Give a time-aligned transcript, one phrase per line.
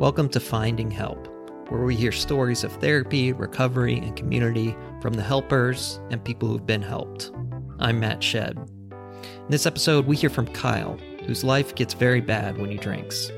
[0.00, 1.28] Welcome to Finding Help,
[1.68, 6.64] where we hear stories of therapy, recovery, and community from the helpers and people who've
[6.64, 7.30] been helped.
[7.80, 8.56] I'm Matt Shed.
[8.56, 13.30] In this episode, we hear from Kyle, whose life gets very bad when he drinks.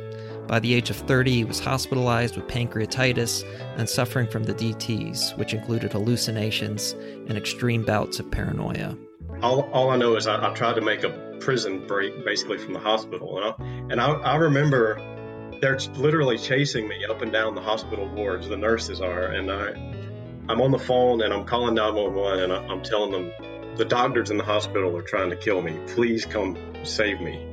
[0.46, 3.42] By the age of 30, he was hospitalized with pancreatitis
[3.76, 6.92] and suffering from the DTs, which included hallucinations
[7.26, 8.96] and extreme bouts of paranoia.
[9.42, 12.72] All, all I know is I, I tried to make a prison break basically from
[12.72, 13.36] the hospital.
[13.36, 15.00] And I, and I, I remember
[15.62, 19.26] they're literally chasing me up and down the hospital wards, the nurses are.
[19.26, 19.68] And I,
[20.48, 24.30] I'm on the phone and I'm calling 911 and I, I'm telling them the doctors
[24.30, 25.78] in the hospital are trying to kill me.
[25.86, 27.48] Please come save me.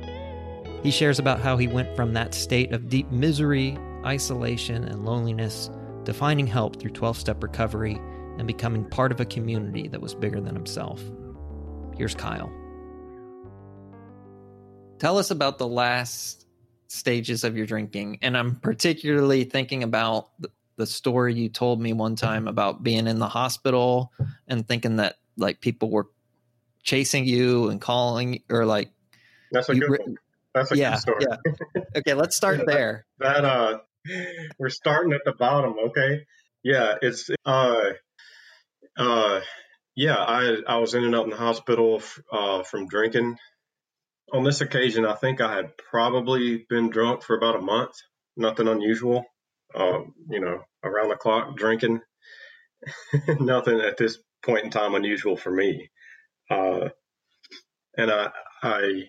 [0.82, 5.70] He shares about how he went from that state of deep misery, isolation, and loneliness
[6.04, 7.94] to finding help through 12 step recovery
[8.38, 11.00] and becoming part of a community that was bigger than himself.
[11.96, 12.52] Here's Kyle.
[14.98, 16.40] Tell us about the last
[16.90, 18.18] stages of your drinking.
[18.22, 20.50] And I'm particularly thinking about the,
[20.86, 24.10] story you told me one time about being in the hospital
[24.48, 26.08] and thinking that like people were
[26.82, 28.90] chasing you and calling or like
[29.52, 30.16] that's a good one.
[30.54, 31.26] That's a yeah, good story.
[31.28, 31.82] Yeah.
[31.98, 33.04] Okay, let's start there.
[33.18, 33.78] that, that uh
[34.58, 36.24] we're starting at the bottom, okay?
[36.62, 37.90] Yeah, it's uh
[38.96, 39.40] uh
[39.94, 42.00] yeah, I I was in and out in the hospital
[42.32, 43.36] uh, from drinking.
[44.32, 47.94] On this occasion, I think I had probably been drunk for about a month.
[48.36, 49.24] Nothing unusual.
[49.74, 52.00] Uh, you know, around the clock drinking.
[53.40, 55.90] Nothing at this point in time unusual for me.
[56.48, 56.88] Uh,
[57.96, 58.30] and I
[58.62, 59.04] I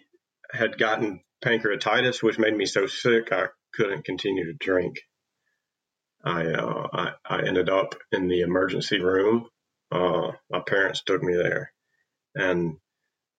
[0.54, 5.00] had gotten pancreatitis, which made me so sick I couldn't continue to drink.
[6.24, 9.48] I, uh, I, I ended up in the emergency room.
[9.92, 11.74] Uh, my parents took me there,
[12.36, 12.78] and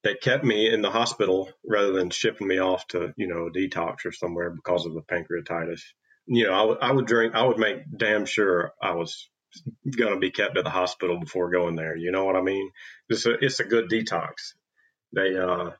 [0.03, 4.05] they kept me in the hospital rather than shipping me off to you know detox
[4.05, 5.81] or somewhere because of the pancreatitis.
[6.27, 7.35] You know, I, w- I would drink.
[7.35, 9.29] I would make damn sure I was
[9.97, 11.97] going to be kept at the hospital before going there.
[11.97, 12.71] You know what I mean?
[13.09, 14.55] It's a, it's a good detox.
[15.13, 15.71] They uh,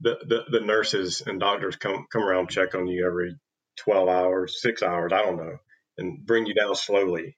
[0.00, 3.36] the, the, the nurses and doctors come come around check on you every
[3.78, 5.56] 12 hours, six hours, I don't know,
[5.98, 7.36] and bring you down slowly.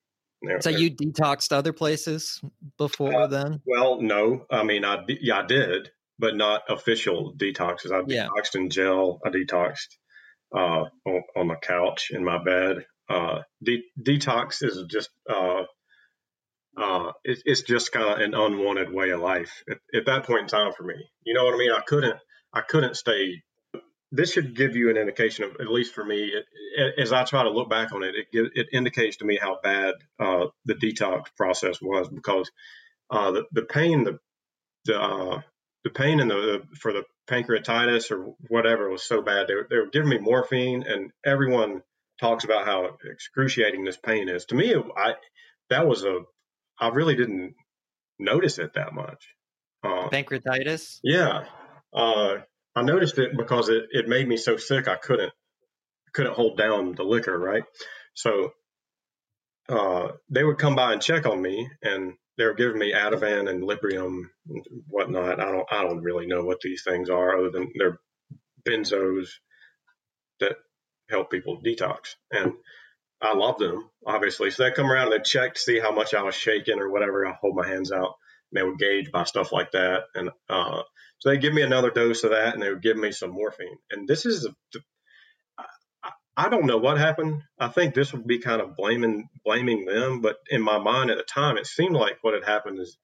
[0.60, 2.40] So you detoxed other places
[2.76, 3.60] before uh, then?
[3.64, 4.44] Well, no.
[4.50, 5.90] I mean, I yeah, I did,
[6.22, 7.90] but not official detoxes.
[7.90, 8.28] I yeah.
[8.28, 9.20] detoxed in gel.
[9.26, 9.88] I detoxed
[10.54, 12.86] uh, on, on, the couch in my bed.
[13.10, 15.64] Uh, de- detox is just uh,
[16.80, 20.42] uh, it, it's just kind of an unwanted way of life at, at, that point
[20.42, 20.94] in time for me.
[21.24, 21.72] You know what I mean?
[21.72, 22.16] I couldn't
[22.54, 23.42] I couldn't stay.
[24.12, 26.30] This should give you an indication of, at least for me,
[26.76, 29.58] it, as I try to look back on it, it, it indicates to me how
[29.60, 32.48] bad uh, the detox process was because
[33.10, 34.20] uh, the, the pain, the
[34.84, 35.40] the, uh,
[35.84, 39.48] the pain in the for the pancreatitis or whatever was so bad.
[39.48, 41.82] They were, they were giving me morphine, and everyone
[42.20, 44.44] talks about how excruciating this pain is.
[44.46, 45.14] To me, I
[45.70, 46.20] that was a
[46.78, 47.54] I really didn't
[48.18, 49.34] notice it that much.
[49.84, 51.00] Uh, pancreatitis.
[51.02, 51.44] Yeah,
[51.92, 52.36] uh,
[52.74, 55.32] I noticed it because it, it made me so sick I couldn't
[56.12, 57.64] couldn't hold down the liquor, right?
[58.14, 58.52] So
[59.68, 63.48] uh, they would come by and check on me, and they were giving me Ativan
[63.50, 65.40] and Librium and whatnot.
[65.40, 68.00] I don't I don't really know what these things are other than they're
[68.66, 69.28] benzos
[70.40, 70.56] that
[71.10, 72.54] help people detox, and
[73.22, 74.50] I love them obviously.
[74.50, 76.90] So they come around and they check to see how much I was shaking or
[76.90, 77.26] whatever.
[77.26, 78.14] I hold my hands out.
[78.52, 80.82] And they would gauge by stuff like that, and uh,
[81.20, 83.78] so they give me another dose of that, and they would give me some morphine.
[83.90, 84.46] And this is,
[86.36, 87.42] I don't know what happened.
[87.58, 91.18] I think this would be kind of blaming blaming them, but in my mind at
[91.18, 92.96] the time, it seemed like what had happened is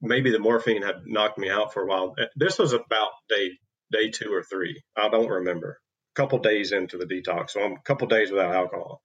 [0.00, 2.14] maybe the morphine had knocked me out for a while.
[2.18, 3.58] Uh, this was about day
[3.90, 4.82] day two or three.
[4.96, 5.78] I don't remember.
[6.14, 9.02] A couple days into the detox, so I'm a couple days without alcohol,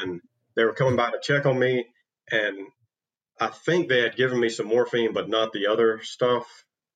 [0.00, 0.20] and
[0.54, 1.86] they were coming by to check on me,
[2.30, 2.68] and
[3.40, 6.46] I think they had given me some morphine, but not the other stuff.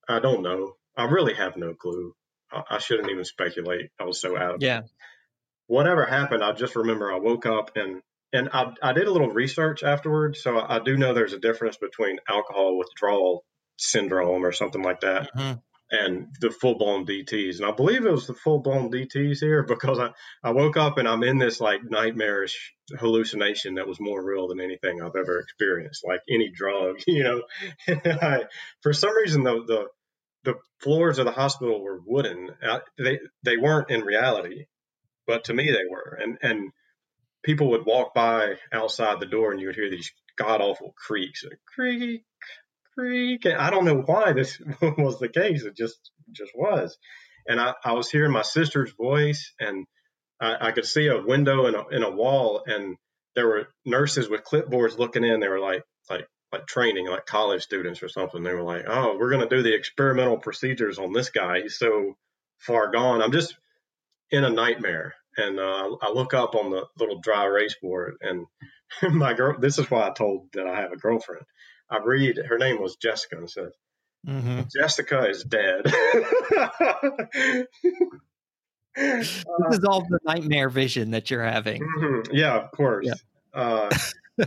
[0.07, 0.75] I don't know.
[0.97, 2.13] I really have no clue.
[2.51, 3.91] I, I shouldn't even speculate.
[3.99, 4.79] I was so out yeah.
[4.79, 4.85] it.
[5.71, 8.01] Whatever happened, I just remember I woke up and
[8.33, 11.77] and I, I did a little research afterwards, so I do know there's a difference
[11.77, 13.45] between alcohol withdrawal
[13.77, 15.59] syndrome or something like that, mm-hmm.
[15.91, 17.61] and the full blown DTS.
[17.61, 20.09] And I believe it was the full blown DTS here because I,
[20.43, 24.59] I woke up and I'm in this like nightmarish hallucination that was more real than
[24.59, 27.43] anything I've ever experienced, like any drug, you know.
[27.87, 28.41] I,
[28.83, 29.85] for some reason, the the
[30.43, 32.49] the floors of the hospital were wooden.
[32.61, 34.65] Uh, they they weren't in reality,
[35.31, 36.19] but to me they were.
[36.21, 36.71] And and
[37.41, 41.45] people would walk by outside the door, and you would hear these god awful creaks,
[41.73, 42.23] creak,
[42.93, 43.45] creak.
[43.45, 45.63] And I don't know why this was the case.
[45.63, 46.97] It just just was.
[47.47, 49.85] And I, I was hearing my sister's voice, and
[50.41, 52.97] I, I could see a window in a, in a wall, and
[53.35, 55.39] there were nurses with clipboards looking in.
[55.39, 58.43] They were like like like training, like college students or something.
[58.43, 61.61] They were like, "Oh, we're going to do the experimental procedures on this guy.
[61.61, 62.17] He's so
[62.59, 63.55] far gone." I'm just
[64.31, 68.45] in a nightmare, and uh, I look up on the little dry erase board, and
[69.11, 69.57] my girl.
[69.59, 71.45] This is why I told that I have a girlfriend.
[71.89, 73.73] I read her name was Jessica, and says,
[74.27, 74.61] mm-hmm.
[74.75, 75.83] "Jessica is dead."
[78.95, 81.81] this is all the nightmare vision that you're having.
[81.81, 82.35] Mm-hmm.
[82.35, 83.07] Yeah, of course.
[83.07, 83.13] Yeah.
[83.53, 83.89] Uh,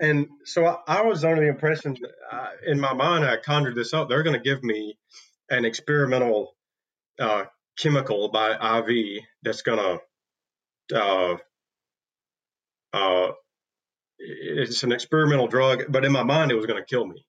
[0.00, 1.96] and so I, I, was under the impression,
[2.30, 4.08] uh, in my mind, I conjured this up.
[4.08, 4.98] They're going to give me
[5.48, 6.56] an experimental
[7.18, 7.44] uh,
[7.78, 9.98] chemical by IV that's going
[10.90, 11.36] to, uh,
[12.92, 13.32] uh,
[14.18, 17.24] it's an experimental drug, but in my mind, it was going to kill me.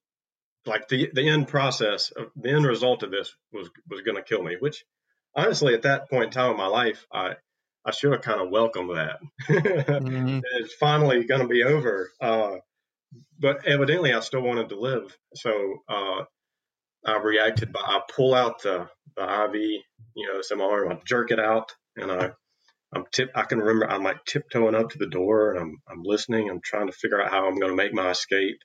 [0.65, 4.21] Like the the end process, of, the end result of this was was going to
[4.23, 4.83] kill me, which
[5.35, 7.35] honestly, at that point in time in my life, I
[7.85, 9.19] I should have kind of welcomed that.
[9.47, 10.39] mm-hmm.
[10.59, 12.11] It's finally going to be over.
[12.19, 12.57] Uh,
[13.39, 15.17] but evidently, I still wanted to live.
[15.35, 15.83] So
[17.07, 20.99] uh, I reacted by I pull out the, the IV, you know, some arm, I
[21.05, 22.31] jerk it out, and I
[22.93, 23.31] I'm tip.
[23.35, 26.49] I can remember I'm like tiptoeing up to the door, and I'm I'm listening.
[26.49, 28.57] I'm trying to figure out how I'm going to make my escape.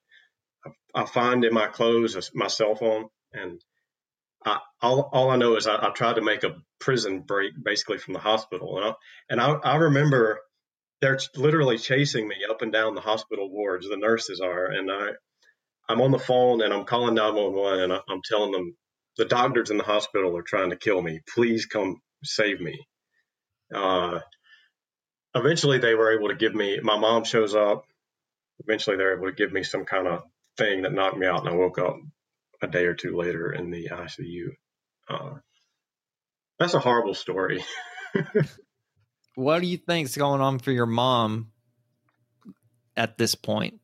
[0.65, 3.61] I, I find in my clothes my cell phone, and
[4.45, 7.99] I, all, all I know is I, I, tried to make a prison break basically
[7.99, 8.77] from the hospital.
[8.79, 8.93] And I,
[9.31, 10.41] and I, I remember
[11.01, 14.67] they're literally chasing me up and down the hospital wards, the nurses are.
[14.67, 15.11] And I,
[15.93, 18.75] I'm on the phone and I'm calling 911 and I'm telling them
[19.19, 21.21] the doctors in the hospital are trying to kill me.
[21.35, 22.87] Please come save me.
[23.75, 24.21] Uh,
[25.35, 27.85] eventually they were able to give me, my mom shows up.
[28.67, 30.23] Eventually they're able to give me some kind of
[30.57, 31.97] thing that knocked me out and I woke up
[32.63, 34.49] a day or two later in the ICU.
[35.11, 35.35] Uh,
[36.59, 37.63] that's a horrible story.
[39.35, 41.53] what do you think's going on for your mom
[42.97, 43.82] at this point?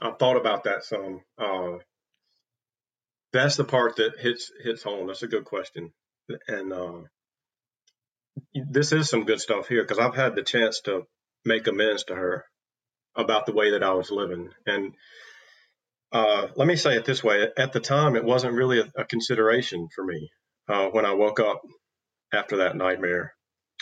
[0.00, 1.20] I thought about that some.
[1.38, 1.78] Uh,
[3.32, 5.06] that's the part that hits hits home.
[5.06, 5.92] That's a good question,
[6.46, 7.00] and uh,
[8.54, 11.02] this is some good stuff here because I've had the chance to
[11.44, 12.44] make amends to her
[13.16, 14.94] about the way that I was living, and
[16.12, 19.04] uh, let me say it this way: at the time, it wasn't really a, a
[19.04, 20.30] consideration for me
[20.68, 21.62] uh, when I woke up
[22.32, 23.34] after that nightmare.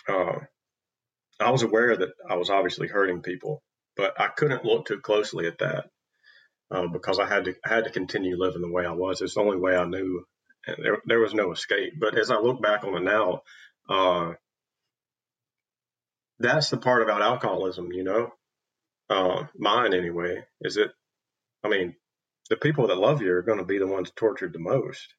[0.09, 0.41] Uh,
[1.39, 3.63] I was aware that I was obviously hurting people,
[3.97, 5.87] but I couldn't look too closely at that
[6.71, 9.21] uh, because I had to I had to continue living the way I was.
[9.21, 10.25] It's the only way I knew,
[10.67, 11.95] and there there was no escape.
[11.99, 13.43] But as I look back on it now,
[13.89, 14.33] uh,
[16.39, 18.31] that's the part about alcoholism, you know,
[19.09, 20.45] uh, mine anyway.
[20.61, 20.91] Is it?
[21.65, 21.95] I mean,
[22.51, 25.15] the people that love you are going to be the ones tortured the most.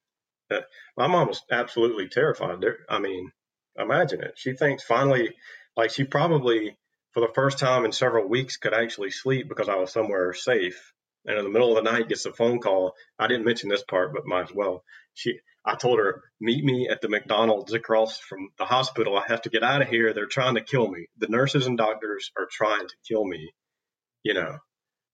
[0.50, 0.62] Uh,
[0.96, 2.62] my mom was absolutely terrified.
[2.62, 3.32] There, I mean,
[3.78, 4.34] imagine it.
[4.36, 5.36] She thinks finally,
[5.76, 6.78] like she probably
[7.14, 10.94] for the first time in several weeks could actually sleep because I was somewhere safe.
[11.28, 12.94] And in the middle of the night, gets a phone call.
[13.20, 14.84] I didn't mention this part, but might as well.
[15.14, 19.18] She, I told her, meet me at the McDonald's across from the hospital.
[19.18, 20.14] I have to get out of here.
[20.14, 21.08] They're trying to kill me.
[21.18, 23.52] The nurses and doctors are trying to kill me.
[24.24, 24.58] You know,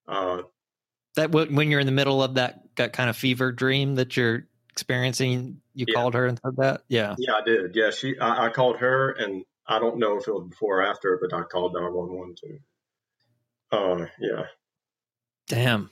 [0.08, 0.42] uh,
[1.16, 4.48] that when you're in the middle of that, that kind of fever dream that you're
[4.70, 5.94] experiencing, you yeah.
[5.94, 6.82] called her and said that?
[6.88, 7.16] Yeah.
[7.18, 7.76] Yeah, I did.
[7.76, 8.18] Yeah, she.
[8.20, 11.36] I, I, called her, and I don't know if it was before or after, but
[11.36, 12.60] I called nine one one too.
[13.72, 14.46] Uh, yeah.
[15.48, 15.90] Damn.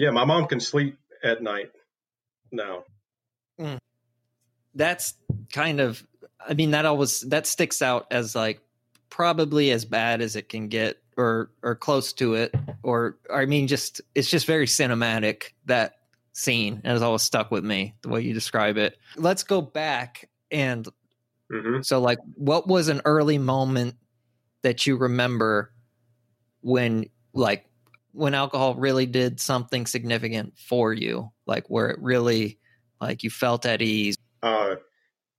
[0.00, 1.72] Yeah, my mom can sleep at night
[2.50, 2.84] now.
[3.60, 3.76] Mm.
[4.74, 5.12] That's
[5.52, 6.02] kind of.
[6.48, 8.62] I mean, that always that sticks out as like
[9.10, 13.66] probably as bad as it can get or or close to it or i mean
[13.66, 15.96] just it's just very cinematic that
[16.32, 20.30] scene and it's always stuck with me the way you describe it let's go back
[20.52, 20.88] and
[21.52, 21.82] mm-hmm.
[21.82, 23.96] so like what was an early moment
[24.62, 25.72] that you remember
[26.62, 27.04] when
[27.34, 27.66] like
[28.12, 32.58] when alcohol really did something significant for you like where it really
[33.00, 34.74] like you felt at ease uh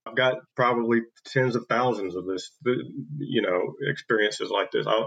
[0.05, 2.51] I've got probably tens of thousands of this,
[3.19, 4.87] you know, experiences like this.
[4.87, 5.05] I,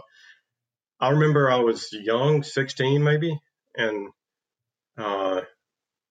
[1.00, 3.38] I remember I was young, 16 maybe,
[3.76, 4.10] and
[4.96, 5.40] uh,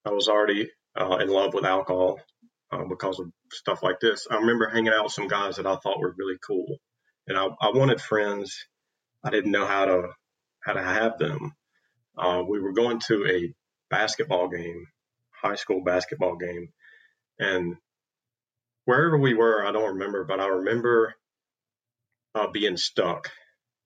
[0.05, 0.69] I was already
[0.99, 2.19] uh, in love with alcohol
[2.71, 4.27] uh, because of stuff like this.
[4.29, 6.77] I remember hanging out with some guys that I thought were really cool,
[7.27, 8.65] and I, I wanted friends.
[9.23, 10.09] I didn't know how to
[10.63, 11.55] how to have them.
[12.17, 13.53] Uh, we were going to a
[13.89, 14.87] basketball game,
[15.31, 16.69] high school basketball game,
[17.39, 17.75] and
[18.85, 21.15] wherever we were, I don't remember, but I remember
[22.35, 23.31] uh, being stuck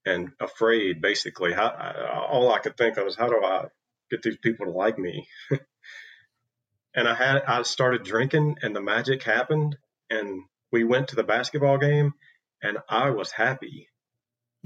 [0.04, 1.00] and afraid.
[1.00, 3.66] Basically, how, all I could think of was how do I
[4.10, 5.26] get these people to like me?
[6.94, 9.76] and I had I started drinking, and the magic happened,
[10.10, 10.42] and
[10.72, 12.14] we went to the basketball game,
[12.62, 13.88] and I was happy.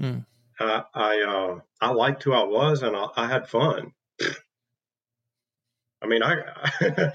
[0.01, 0.25] Mm.
[0.63, 3.93] I I, uh, I liked who I was, and I, I had fun.
[6.01, 6.41] I mean, I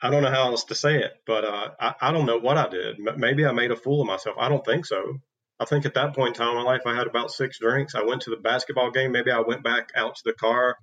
[0.00, 2.58] I don't know how else to say it, but uh, I I don't know what
[2.58, 2.98] I did.
[3.16, 4.36] Maybe I made a fool of myself.
[4.38, 5.20] I don't think so.
[5.60, 7.94] I think at that point in time in my life, I had about six drinks.
[7.94, 9.12] I went to the basketball game.
[9.12, 10.76] Maybe I went back out to the car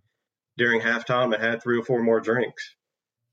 [0.58, 2.76] during halftime and had three or four more drinks,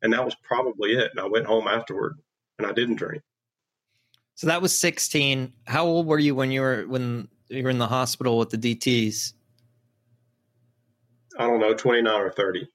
[0.03, 1.11] and that was probably it.
[1.11, 2.15] And I went home afterward,
[2.59, 3.23] and I didn't drink.
[4.35, 5.53] So that was 16.
[5.67, 8.59] How old were you when you were when you were in the hospital with the
[8.59, 9.33] DTS?
[11.39, 12.69] I don't know, 29 or 30.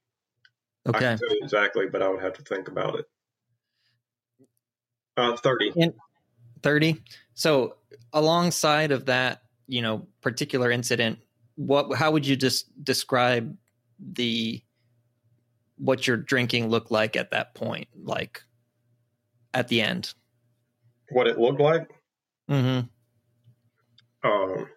[0.88, 0.98] Okay.
[0.98, 3.06] I can tell you exactly, but I would have to think about it.
[5.18, 5.94] Uh, 30.
[6.63, 7.01] 30.
[7.34, 7.75] So
[8.13, 11.20] alongside of that, you know, particular incident,
[11.56, 13.56] what how would you just describe
[14.00, 14.62] the
[15.78, 18.44] what your drinking looked like at that point, like
[19.54, 20.13] at the end?
[21.10, 21.90] What it looked like?
[22.50, 22.88] Mm-hmm.
[24.24, 24.68] Um,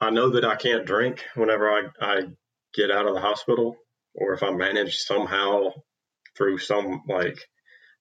[0.00, 2.22] I know that I can't drink whenever I, I
[2.74, 3.76] get out of the hospital,
[4.14, 5.70] or if I manage somehow
[6.36, 7.38] through some like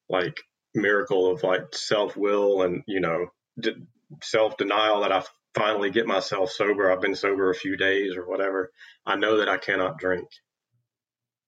[0.09, 0.37] like
[0.73, 3.27] miracle of like self will and you know
[3.59, 3.75] d-
[4.23, 5.23] self denial that I
[5.55, 6.91] finally get myself sober.
[6.91, 8.71] I've been sober a few days or whatever.
[9.05, 10.29] I know that I cannot drink,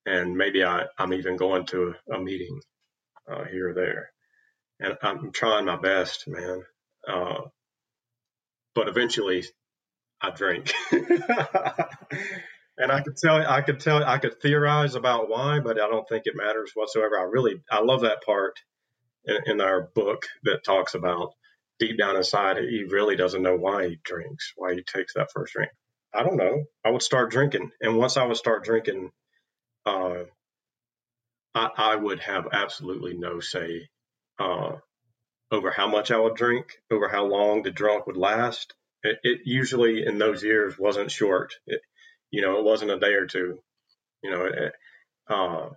[0.06, 2.60] and maybe I I'm even going to a, a meeting
[3.32, 4.12] uh, here or there,
[4.80, 6.64] and I'm trying my best, man.
[7.08, 7.42] Uh,
[8.76, 9.44] but eventually,
[10.22, 10.72] I drink.
[10.92, 11.12] and
[12.92, 16.24] I could tell, I could tell, I could theorize about why, but I don't think
[16.26, 17.20] it matters whatsoever.
[17.20, 18.60] I really, I love that part
[19.26, 21.34] in, in our book that talks about
[21.82, 25.54] deep down inside, he really doesn't know why he drinks, why he takes that first
[25.54, 25.72] drink.
[26.14, 26.66] I don't know.
[26.86, 29.10] I would start drinking, and once I would start drinking,
[29.86, 30.24] uh,
[31.56, 33.88] I, I, would have absolutely no say
[34.38, 34.74] uh,
[35.52, 38.74] over how much I would drink, over how long the drunk would last.
[39.04, 41.54] It, it usually in those years wasn't short.
[41.68, 41.82] It,
[42.30, 43.60] you know, it wasn't a day or two.
[44.24, 44.74] You know, it,
[45.28, 45.70] uh,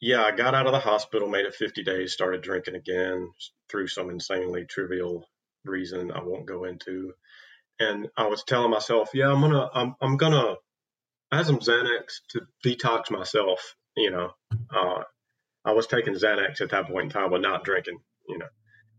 [0.00, 3.30] yeah, I got out of the hospital, made it 50 days, started drinking again
[3.70, 5.28] through some insanely trivial
[5.64, 7.12] reason I won't go into.
[7.78, 10.56] And I was telling myself, yeah, I'm gonna, I'm, I'm gonna,
[11.30, 13.76] I had some Xanax to detox myself.
[13.96, 14.30] You know,
[14.74, 15.02] uh,
[15.64, 17.98] I was taking Xanax at that point in time, but not drinking.
[18.28, 18.46] You know,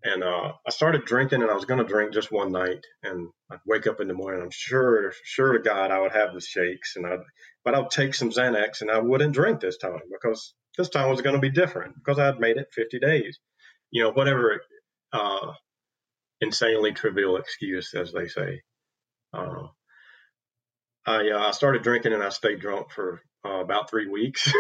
[0.03, 3.29] and uh, I started drinking, and I was going to drink just one night, and
[3.50, 4.41] I'd wake up in the morning.
[4.41, 7.17] I'm sure, sure to God, I would have the shakes, and I,
[7.63, 11.22] but I'd take some Xanax, and I wouldn't drink this time because this time was
[11.22, 13.39] going to be different because I had made it 50 days.
[13.91, 14.62] You know, whatever
[15.13, 15.53] uh,
[16.41, 18.62] insanely trivial excuse, as they say.
[19.33, 19.67] Uh,
[21.05, 24.51] I uh, I started drinking, and I stayed drunk for uh, about three weeks.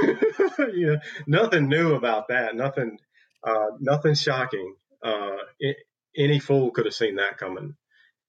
[1.27, 2.55] nothing new about that.
[2.55, 2.97] Nothing,
[3.45, 5.37] uh, nothing shocking uh,
[6.17, 7.75] any fool could have seen that coming.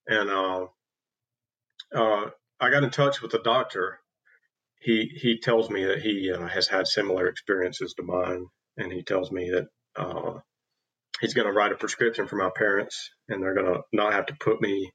[0.06, 0.66] And uh,
[1.94, 4.00] uh, I got in touch with the doctor.
[4.80, 9.02] He he tells me that he uh, has had similar experiences to mine, and he
[9.02, 9.66] tells me that
[9.96, 10.40] uh,
[11.20, 14.26] he's going to write a prescription for my parents, and they're going to not have
[14.26, 14.92] to put me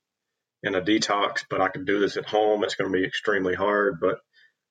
[0.62, 2.64] in a detox, but I can do this at home.
[2.64, 4.20] It's going to be extremely hard, but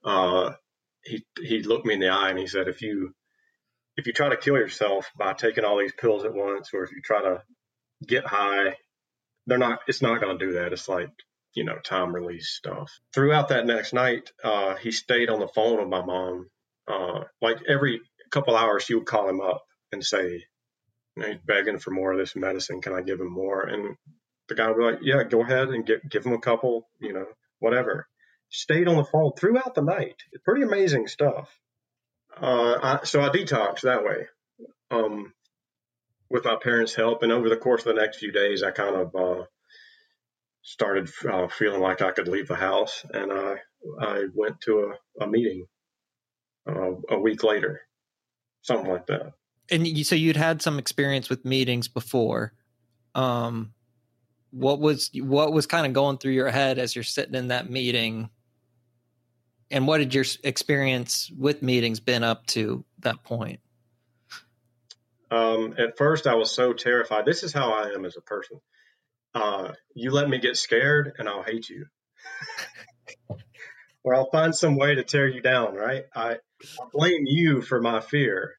[0.05, 0.53] uh,
[1.05, 3.13] he he looked me in the eye and he said, if you
[3.99, 6.93] if you try to kill yourself by taking all these pills at once, or if
[6.93, 7.43] you try to
[8.07, 8.77] get high,
[9.47, 9.81] they're not.
[9.89, 10.73] It's not going to do that.
[10.73, 11.11] It's like
[11.55, 12.93] you know time release stuff.
[13.13, 16.49] Throughout that next night, uh, he stayed on the phone with my mom.
[16.87, 18.01] Uh, like every
[18.31, 20.45] couple hours, she would call him up and say,
[21.17, 22.81] you know, "He's begging for more of this medicine.
[22.81, 23.97] Can I give him more?" And
[24.49, 26.89] the guy would be like, "Yeah, go ahead and give give him a couple.
[27.01, 27.27] You know,
[27.59, 28.07] whatever."
[28.51, 30.15] Stayed on the phone throughout the night.
[30.45, 31.51] Pretty amazing stuff.
[32.41, 34.27] Uh, I, so I detoxed that way
[34.91, 35.33] um,
[36.31, 37.23] with my parents' help.
[37.23, 39.45] And over the course of the next few days, I kind of uh,
[40.63, 43.05] started uh, feeling like I could leave the house.
[43.13, 43.57] And I,
[44.01, 45.67] I went to a, a meeting
[46.69, 47.83] uh, a week later,
[48.63, 49.33] something like that.
[49.71, 52.53] And you, so you'd had some experience with meetings before.
[53.15, 53.73] Um,
[54.51, 57.69] what was what was kind of going through your head as you're sitting in that
[57.69, 58.31] meeting
[59.71, 63.61] and what had your experience with meetings been up to that point?
[65.31, 67.27] Um, at first, I was so terrified.
[67.27, 68.61] This is how I am as a person.
[69.35, 71.87] Uh, you let me get scared, and I'll hate you,
[74.03, 75.75] or I'll find some way to tear you down.
[75.75, 76.05] Right?
[76.15, 76.39] I, I
[76.93, 78.55] blame you for my fear,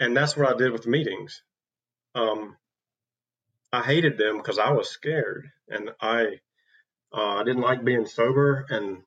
[0.00, 1.42] and that's what I did with meetings.
[2.16, 2.56] Um,
[3.72, 6.40] I hated them because I was scared, and I
[7.12, 9.02] uh, I didn't like being sober, and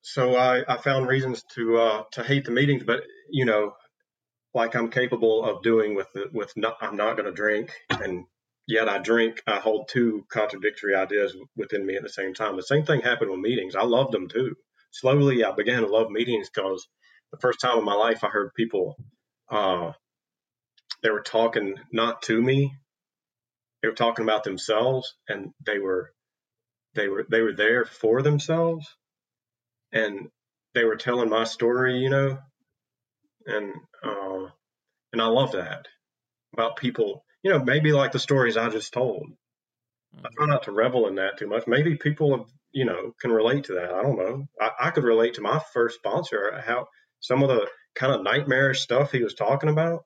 [0.00, 3.72] so I, I, found reasons to uh, to hate the meetings, but you know,
[4.54, 8.24] like I'm capable of doing with the, with not, I'm not going to drink and
[8.66, 9.42] yet I drink.
[9.46, 12.56] I hold two contradictory ideas within me at the same time.
[12.56, 13.74] The same thing happened with meetings.
[13.74, 14.54] I loved them too.
[14.92, 16.86] Slowly, I began to love meetings because
[17.30, 18.96] the first time in my life I heard people,
[19.50, 19.92] uh,
[21.02, 22.72] they were talking not to me,
[23.82, 26.10] they were talking about themselves, and they were,
[26.94, 28.88] they were, they were there for themselves,
[29.92, 30.28] and
[30.74, 32.38] they were telling my story, you know,
[33.46, 34.46] and uh,
[35.12, 35.88] and I love that
[36.52, 39.26] about people you know, maybe like the stories I just told.
[40.16, 40.50] I try mm-hmm.
[40.50, 41.66] not to revel in that too much.
[41.66, 43.92] Maybe people have, you know, can relate to that.
[43.92, 44.46] I don't know.
[44.60, 46.88] I, I could relate to my first sponsor, how
[47.20, 50.04] some of the kind of nightmarish stuff he was talking about.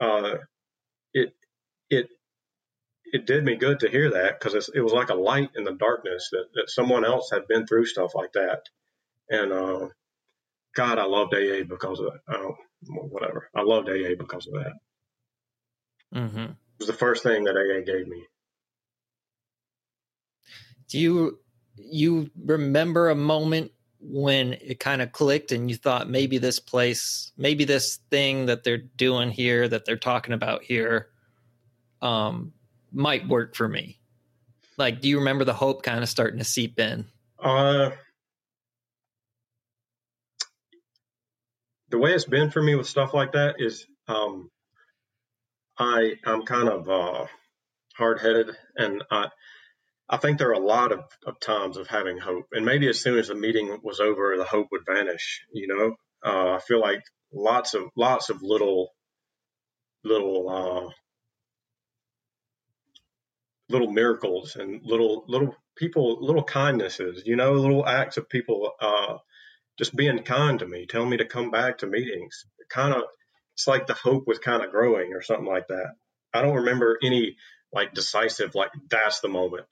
[0.00, 0.36] Uh,
[1.12, 1.32] it,
[1.90, 2.08] it,
[3.04, 5.74] it did me good to hear that because it was like a light in the
[5.74, 8.60] darkness that, that someone else had been through stuff like that.
[9.30, 9.88] And, uh,
[10.74, 12.54] God, I loved AA because of that.
[12.88, 13.48] Whatever.
[13.54, 14.72] I loved AA because of that.
[16.14, 16.38] Mm-hmm.
[16.38, 18.24] It was the first thing that AA gave me.
[20.88, 21.38] Do you
[21.76, 27.32] you remember a moment when it kind of clicked and you thought maybe this place,
[27.36, 31.08] maybe this thing that they're doing here, that they're talking about here,
[32.02, 32.52] um,
[32.92, 33.98] might work for me?
[34.78, 37.04] Like, do you remember the hope kind of starting to seep in?
[37.38, 37.90] Uh,
[41.90, 44.50] the way it's been for me with stuff like that is um,
[45.78, 47.26] I I'm kind of uh,
[47.96, 49.28] hard headed, and I
[50.08, 53.00] I think there are a lot of, of times of having hope, and maybe as
[53.00, 55.42] soon as the meeting was over, the hope would vanish.
[55.52, 58.90] You know, uh, I feel like lots of lots of little
[60.04, 60.92] little uh,
[63.70, 69.16] little miracles and little little people little kindnesses you know little acts of people uh,
[69.80, 73.02] just being kind to me telling me to come back to meetings kind of
[73.60, 75.92] it's like the hope was kind of growing or something like that.
[76.32, 77.36] I don't remember any
[77.70, 79.66] like decisive, like that's the moment,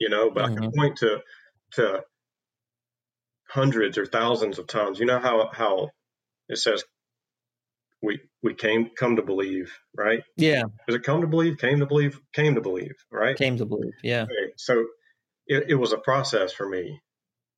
[0.00, 0.52] you know, but mm-hmm.
[0.52, 0.80] I can mm-hmm.
[0.80, 1.18] point to,
[1.74, 2.02] to
[3.48, 4.98] hundreds or thousands of times.
[4.98, 5.90] You know how, how
[6.48, 6.82] it says
[8.02, 10.24] we, we came, come to believe, right?
[10.36, 10.64] Yeah.
[10.88, 13.36] Does it come to believe, came to believe, came to believe, right?
[13.36, 13.94] Came to believe.
[14.02, 14.22] Yeah.
[14.22, 14.54] Okay.
[14.56, 14.86] So
[15.46, 17.00] it, it was a process for me.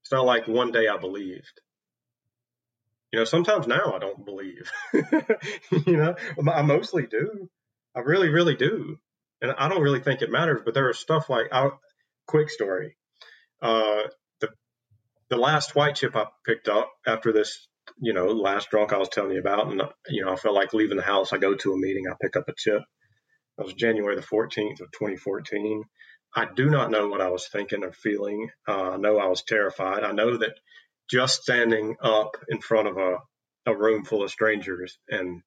[0.02, 1.62] It's not like one day I believed
[3.12, 4.70] you know, sometimes now I don't believe,
[5.86, 6.14] you know,
[6.50, 7.50] I mostly do.
[7.94, 8.98] I really, really do.
[9.42, 11.70] And I don't really think it matters, but there is stuff like, I,
[12.26, 12.96] quick story.
[13.60, 14.04] Uh,
[14.40, 14.48] the,
[15.28, 17.68] the last white chip I picked up after this,
[18.00, 20.72] you know, last drunk I was telling you about, and, you know, I felt like
[20.72, 21.34] leaving the house.
[21.34, 22.82] I go to a meeting, I pick up a chip.
[23.58, 25.84] That was January the 14th of 2014.
[26.34, 28.48] I do not know what I was thinking or feeling.
[28.66, 30.02] Uh, I know I was terrified.
[30.02, 30.54] I know that
[31.12, 33.18] just standing up in front of a,
[33.66, 35.42] a room full of strangers and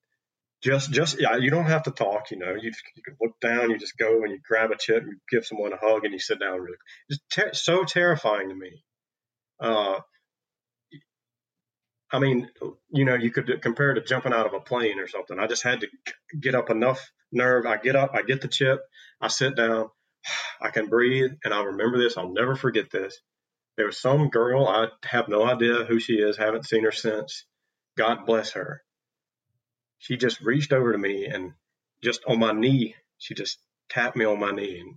[0.63, 2.31] just just yeah, you don't have to talk.
[2.31, 5.03] You know, you you can look down, you just go and you grab a chip,
[5.05, 6.59] you give someone a hug, and you sit down.
[6.59, 6.77] Really,
[7.09, 8.83] it's ter- so terrifying to me.
[9.59, 9.99] Uh,
[12.11, 12.49] I mean,
[12.89, 15.39] you know, you could compare it to jumping out of a plane or something.
[15.39, 15.87] I just had to
[16.39, 17.65] get up enough nerve.
[17.65, 18.81] I get up, I get the chip,
[19.21, 19.89] I sit down,
[20.61, 22.17] I can breathe, and I remember this.
[22.17, 23.19] I'll never forget this.
[23.77, 27.45] There was some girl, I have no idea who she is, haven't seen her since.
[27.97, 28.81] God bless her.
[29.99, 31.53] She just reached over to me and
[32.03, 33.59] just on my knee, she just
[33.89, 34.95] tapped me on my knee and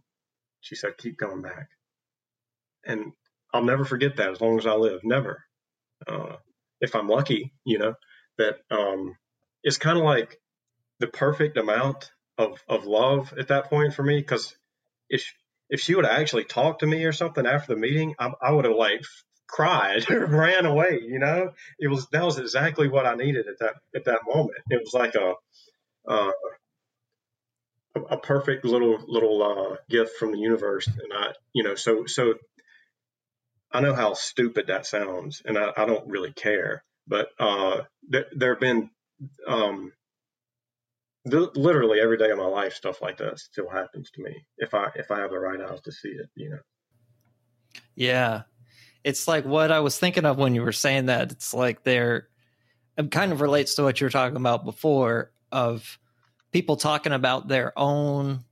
[0.60, 1.68] she said, Keep going back.
[2.84, 3.12] And
[3.52, 5.00] I'll never forget that as long as I live.
[5.04, 5.44] Never.
[6.06, 6.36] Uh,
[6.80, 7.94] if I'm lucky, you know,
[8.36, 9.16] that um,
[9.62, 10.38] it's kind of like
[11.00, 14.56] the perfect amount of, of love at that point for me because
[15.08, 15.32] if
[15.70, 18.52] if she would have actually talked to me or something after the meeting, I, I
[18.52, 19.02] would have like
[19.46, 21.00] cried ran away.
[21.02, 24.58] You know, it was that was exactly what I needed at that at that moment.
[24.70, 25.34] It was like a
[26.08, 26.32] uh,
[28.10, 32.34] a perfect little little uh, gift from the universe, and I, you know, so so
[33.72, 36.84] I know how stupid that sounds, and I, I don't really care.
[37.06, 38.90] But uh, th- there have been
[39.46, 39.92] um,
[41.32, 44.90] literally every day of my life, stuff like that still happens to me if I
[44.94, 46.28] if I have the right eyes to see it.
[46.34, 46.58] You know.
[47.94, 48.42] Yeah,
[49.04, 51.32] it's like what I was thinking of when you were saying that.
[51.32, 52.28] It's like they're
[52.96, 55.98] it kind of relates to what you were talking about before of
[56.52, 58.44] people talking about their own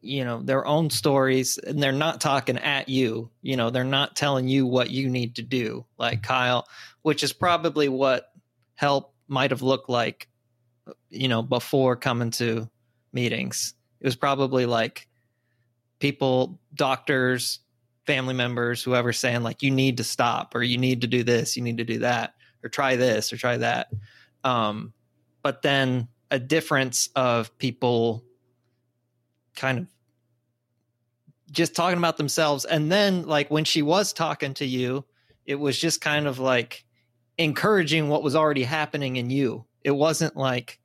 [0.00, 4.16] you know their own stories and they're not talking at you you know they're not
[4.16, 6.66] telling you what you need to do like kyle
[7.02, 8.32] which is probably what
[8.74, 10.28] help might have looked like
[11.10, 12.68] you know, before coming to
[13.12, 13.74] meetings.
[14.00, 15.08] It was probably like
[15.98, 17.60] people, doctors,
[18.06, 21.56] family members, whoever saying like, you need to stop or you need to do this,
[21.56, 23.88] you need to do that, or try this or try that.
[24.42, 24.92] Um,
[25.42, 28.24] but then a difference of people
[29.54, 29.86] kind of
[31.50, 32.64] just talking about themselves.
[32.64, 35.04] And then, like, when she was talking to you,
[35.44, 36.84] it was just kind of like
[37.36, 39.64] encouraging what was already happening in you.
[39.84, 40.78] It wasn't like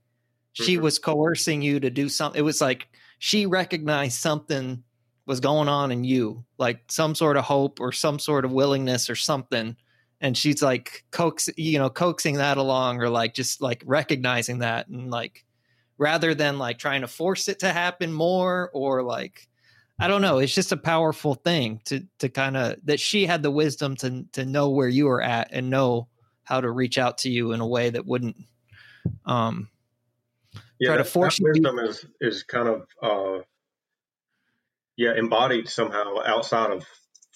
[0.54, 0.84] she mm-hmm.
[0.84, 2.40] was coercing you to do something.
[2.40, 2.88] It was like
[3.20, 4.84] she recognized something
[5.26, 9.10] was going on in you, like some sort of hope or some sort of willingness
[9.10, 9.76] or something.
[10.22, 14.88] And she's like coax, you know, coaxing that along or like just like recognizing that
[14.88, 15.46] and like
[15.98, 19.48] rather than like trying to force it to happen more or like
[20.00, 20.38] I don't know.
[20.38, 24.26] It's just a powerful thing to to kind of that she had the wisdom to
[24.34, 26.08] to know where you were at and know
[26.44, 28.38] how to reach out to you in a way that wouldn't
[29.26, 29.70] um
[30.80, 33.41] yeah, try to force that wisdom is is kind of uh
[34.96, 36.86] yeah embodied somehow outside of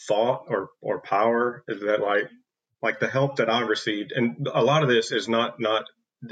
[0.08, 2.30] thought or or power is that like
[2.82, 5.86] like the help that I've received and a lot of this is not not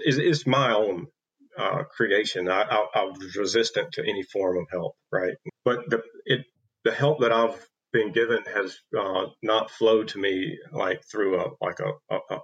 [0.05, 1.07] is is my own
[1.59, 2.49] uh, creation.
[2.49, 5.33] I, I, I, was resistant to any form of help, right?
[5.65, 6.45] But the it
[6.85, 11.49] the help that I've been given has uh, not flowed to me like through a
[11.61, 12.39] like a, a,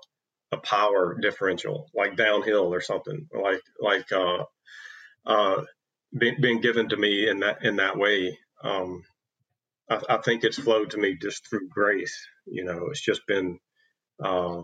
[0.56, 4.44] a power differential, like downhill or something, like like uh,
[5.26, 5.64] uh,
[6.18, 8.38] being, being given to me in that in that way.
[8.64, 9.04] Um,
[9.90, 12.16] I, I, think it's flowed to me just through grace.
[12.48, 13.60] You know, it's just been
[14.24, 14.62] uh,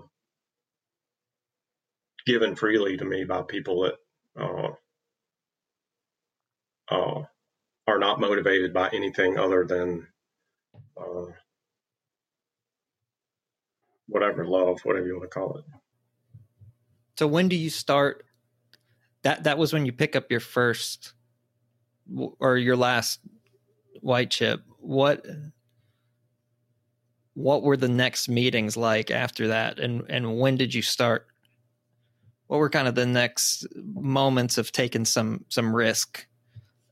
[2.25, 3.95] given freely to me by people that
[4.41, 4.71] uh,
[6.89, 7.23] uh,
[7.87, 10.07] are not motivated by anything other than
[10.97, 11.25] uh,
[14.07, 15.80] whatever love, whatever you want to call it.
[17.21, 18.25] So when do you start?
[19.21, 21.13] That that was when you pick up your first
[22.39, 23.19] or your last
[23.99, 24.61] white chip.
[24.79, 25.23] What
[27.35, 31.27] what were the next meetings like after that, and and when did you start
[32.47, 36.25] what were kind of the next moments of taking some some risk?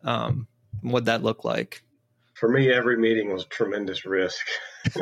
[0.03, 0.45] Um,
[0.81, 1.81] what that look like?
[2.35, 4.45] For me, every meeting was a tremendous risk.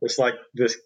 [0.00, 0.76] it's like this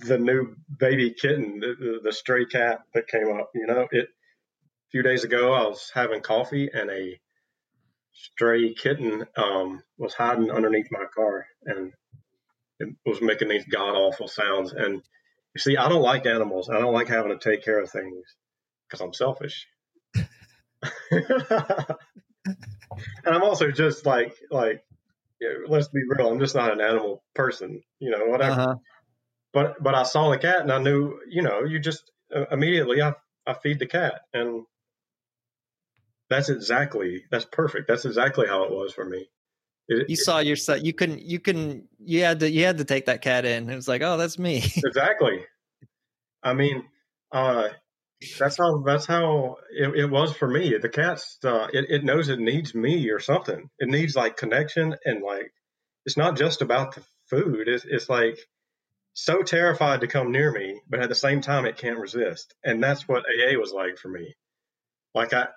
[0.00, 3.50] the new baby kitten, the, the, stray cat that came up.
[3.54, 4.08] You know, it.
[4.08, 7.20] A few days ago, I was having coffee and a
[8.12, 11.92] stray kitten um, was hiding underneath my car and
[12.80, 14.72] it was making these god awful sounds.
[14.72, 14.94] And
[15.54, 16.68] you see, I don't like animals.
[16.68, 18.24] I don't like having to take care of things
[18.88, 19.66] because I'm selfish.
[21.10, 21.94] and
[23.26, 24.82] I'm also just like like
[25.68, 26.28] let's be real.
[26.28, 27.82] I'm just not an animal person.
[27.98, 28.60] You know, whatever.
[28.60, 28.74] Uh-huh.
[29.52, 31.18] But but I saw the cat and I knew.
[31.28, 33.14] You know, you just uh, immediately I
[33.46, 34.64] I feed the cat and
[36.30, 37.88] that's exactly that's perfect.
[37.88, 39.28] That's exactly how it was for me.
[39.88, 40.82] It, you saw yourself.
[40.82, 41.22] You couldn't.
[41.22, 41.88] You couldn't.
[41.98, 42.50] You had to.
[42.50, 43.68] You had to take that cat in.
[43.68, 44.58] It was like, oh, that's me.
[44.76, 45.44] exactly.
[46.42, 46.84] I mean,
[47.32, 47.68] uh,
[48.38, 48.82] that's how.
[48.82, 50.78] That's how it, it was for me.
[50.80, 51.38] The cat's.
[51.44, 53.68] Uh, it, it knows it needs me or something.
[53.80, 55.52] It needs like connection and like.
[56.06, 57.68] It's not just about the food.
[57.68, 58.38] It's, it's like
[59.12, 62.54] so terrified to come near me, but at the same time, it can't resist.
[62.64, 64.34] And that's what AA was like for me.
[65.14, 65.48] Like I,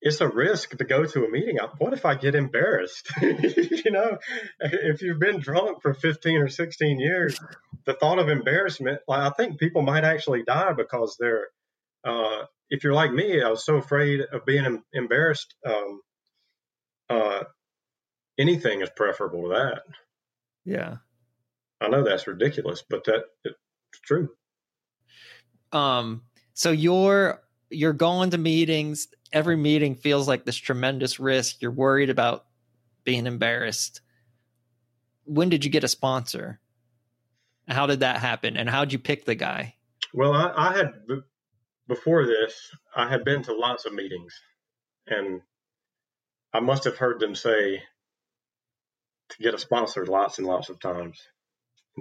[0.00, 1.58] it's a risk to go to a meeting.
[1.78, 3.10] What if I get embarrassed?
[3.20, 4.18] you know,
[4.60, 7.38] if you've been drunk for 15 or 16 years,
[7.84, 11.48] the thought of embarrassment, like I think people might actually die because they're,
[12.04, 15.54] uh, if you're like me, I was so afraid of being embarrassed.
[15.66, 16.00] Um,
[17.10, 17.44] uh,
[18.38, 19.82] anything is preferable to that.
[20.64, 20.96] Yeah.
[21.80, 24.30] I know that's ridiculous, but that it's true.
[25.72, 26.22] Um,
[26.54, 27.40] so you're,
[27.70, 31.62] you're going to meetings every meeting feels like this tremendous risk.
[31.62, 32.46] You're worried about
[33.04, 34.00] being embarrassed.
[35.24, 36.60] When did you get a sponsor?
[37.68, 38.56] How did that happen?
[38.56, 39.76] And how'd you pick the guy?
[40.12, 40.92] Well, I, I had
[41.86, 42.54] before this,
[42.94, 44.34] I had been to lots of meetings,
[45.06, 45.40] and
[46.52, 47.82] I must have heard them say
[49.30, 51.20] to get a sponsor lots and lots of times.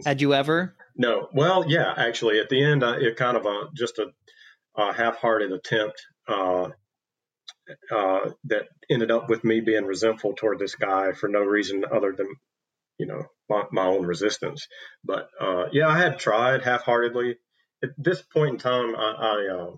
[0.06, 0.75] Had you ever?
[0.95, 1.30] No.
[1.34, 4.08] Well, yeah, actually, at the end, it kind of a just a,
[4.75, 6.02] a half-hearted attempt.
[6.28, 6.69] Uh,
[7.91, 12.13] uh, that ended up with me being resentful toward this guy for no reason other
[12.15, 12.28] than,
[12.97, 14.67] you know, my, my own resistance.
[15.04, 17.38] But uh, yeah, I had tried half-heartedly.
[17.84, 19.75] At this point in time, I I, uh,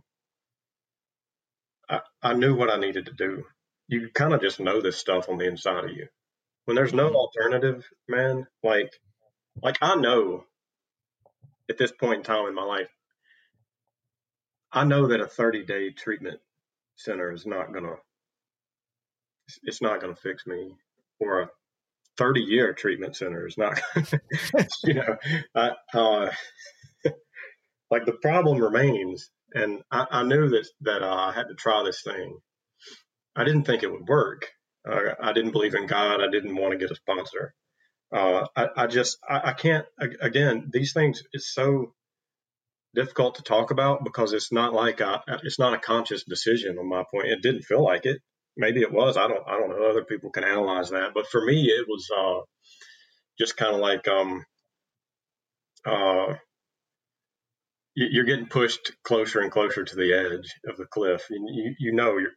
[1.89, 3.43] I, I knew what I needed to do.
[3.87, 6.07] You kind of just know this stuff on the inside of you.
[6.65, 8.91] When there's no alternative, man, like
[9.61, 10.45] like I know
[11.69, 12.89] at this point in time in my life,
[14.71, 16.39] I know that a 30 day treatment
[16.95, 17.95] center is not gonna
[19.63, 20.75] it's not gonna fix me
[21.19, 21.49] or a
[22.17, 23.81] 30 year treatment center is not
[24.83, 25.17] you know
[25.55, 26.31] I, uh,
[27.91, 31.83] like the problem remains and I, I knew that that uh, I had to try
[31.83, 32.37] this thing
[33.35, 34.51] I didn't think it would work
[34.85, 36.21] I didn't believe in God.
[36.21, 37.53] I didn't want to get a sponsor.
[38.13, 39.85] Uh, I, I, just, I, I, can't,
[40.19, 41.93] again, these things, it's so
[42.93, 46.89] difficult to talk about because it's not like, a, it's not a conscious decision on
[46.89, 47.27] my point.
[47.27, 48.21] It didn't feel like it.
[48.57, 49.15] Maybe it was.
[49.15, 49.89] I don't, I don't know.
[49.89, 51.13] Other people can analyze that.
[51.13, 52.41] But for me, it was, uh,
[53.39, 54.43] just kind of like, um,
[55.85, 56.35] uh,
[57.95, 61.27] you're getting pushed closer and closer to the edge of the cliff.
[61.29, 62.31] And you, you know, you're,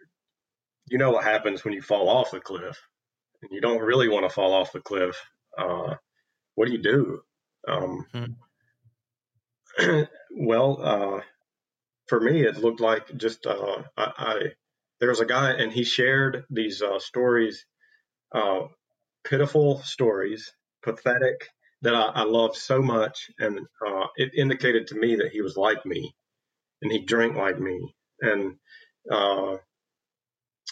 [0.89, 2.81] you know what happens when you fall off the cliff
[3.43, 5.21] and you don't really want to fall off the cliff.
[5.59, 5.95] Uh,
[6.55, 7.23] what do you do?
[7.67, 8.07] Um,
[9.79, 10.03] hmm.
[10.37, 11.21] well, uh,
[12.09, 14.41] for me, it looked like just uh, I, I,
[15.01, 17.65] there was a guy and he shared these uh, stories,
[18.35, 18.63] uh,
[19.25, 21.49] pitiful stories, pathetic
[21.83, 25.57] that I, I loved so much, and uh, it indicated to me that he was
[25.57, 26.15] like me,
[26.83, 28.57] and he drank like me, and
[29.11, 29.57] uh,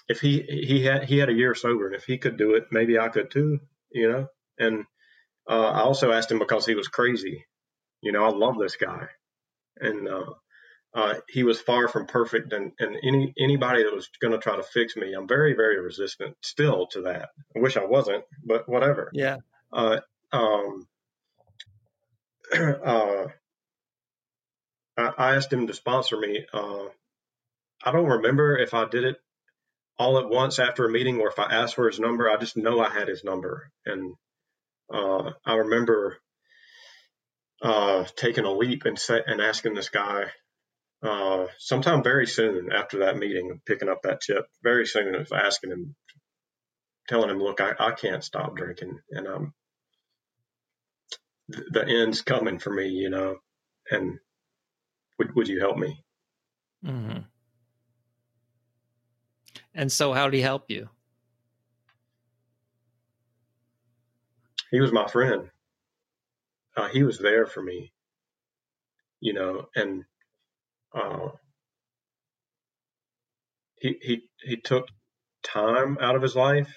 [0.09, 2.65] if he he had he had a year sober, and if he could do it,
[2.71, 4.29] maybe I could too, you know.
[4.59, 4.85] And
[5.49, 7.45] uh, I also asked him because he was crazy,
[8.01, 8.25] you know.
[8.25, 9.09] I love this guy,
[9.79, 10.31] and uh,
[10.95, 14.57] uh, he was far from perfect, and and any anybody that was going to try
[14.57, 17.31] to fix me, I'm very very resistant still to that.
[17.57, 19.11] I wish I wasn't, but whatever.
[19.13, 19.39] Yeah.
[19.73, 20.01] Uh,
[20.33, 20.87] um,
[22.55, 23.27] uh,
[24.97, 26.47] I asked him to sponsor me.
[26.53, 26.85] Uh,
[27.85, 29.17] I don't remember if I did it
[29.99, 32.31] all at once after a meeting or if I asked for his number.
[32.31, 33.71] I just know I had his number.
[33.87, 34.15] And
[34.93, 36.19] uh, I remember
[37.63, 40.27] uh, taking a leap and, and asking this guy
[41.03, 45.95] uh, sometime very soon after that meeting, picking up that tip, very soon, asking him,
[47.09, 48.99] telling him, look, I, I can't stop drinking.
[49.11, 49.55] And I'm,
[51.49, 53.37] the end's coming for me, you know,
[53.91, 54.19] and
[55.19, 56.05] would, would you help me?
[56.85, 57.19] Mm-hmm.
[59.75, 60.89] And so, how did he help you?
[64.73, 65.51] He was my friend.
[66.77, 67.93] Uh, he was there for me,
[69.21, 70.05] you know, and
[70.95, 71.31] uh,
[73.77, 74.89] he he he took
[75.45, 76.73] time out of his life,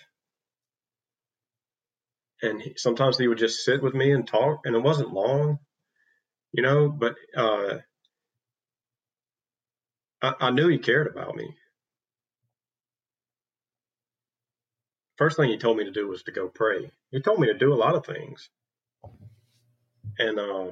[2.41, 5.59] and he, sometimes he would just sit with me and talk, and it wasn't long,
[6.53, 7.79] you know, but uh,
[10.21, 11.55] I, I knew he cared about me
[15.17, 16.91] first thing he told me to do was to go pray.
[17.11, 18.49] He told me to do a lot of things.
[20.17, 20.67] And uh,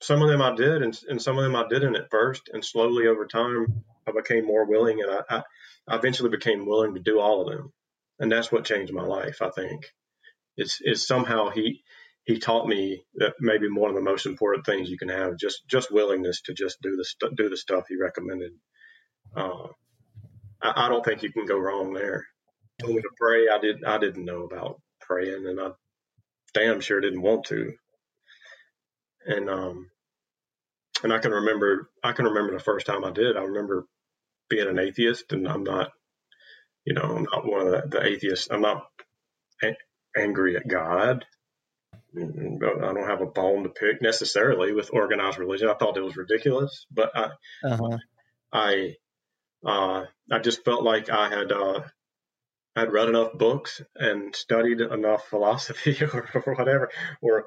[0.00, 2.50] some of them I did, and, and some of them I didn't at first.
[2.52, 5.42] And slowly over time, I became more willing, and I,
[5.88, 7.72] I, eventually became willing to do all of them.
[8.18, 9.86] And that's what changed my life, I think.
[10.56, 11.82] It's, it's somehow he
[12.26, 15.66] he taught me that maybe one of the most important things you can have just
[15.68, 18.52] just willingness to just do the st- do the stuff he recommended.
[19.36, 19.66] Uh,
[20.62, 22.24] I, I don't think you can go wrong there
[22.80, 23.48] told me to pray.
[23.48, 23.84] I did.
[23.84, 25.70] I didn't know about praying, and I
[26.52, 27.72] damn sure didn't want to.
[29.26, 29.90] And um,
[31.02, 31.90] and I can remember.
[32.02, 33.36] I can remember the first time I did.
[33.36, 33.86] I remember
[34.48, 35.90] being an atheist, and I'm not.
[36.84, 38.48] You know, I'm not one of the, the atheists.
[38.50, 38.84] I'm not
[39.62, 39.76] a-
[40.16, 41.24] angry at God.
[42.16, 45.68] I don't have a bone to pick necessarily with organized religion.
[45.68, 47.30] I thought it was ridiculous, but I,
[47.64, 47.98] uh-huh.
[48.52, 48.96] I,
[49.66, 51.80] uh, I just felt like I had uh,
[52.76, 56.90] I'd read enough books and studied enough philosophy or, or whatever,
[57.22, 57.46] or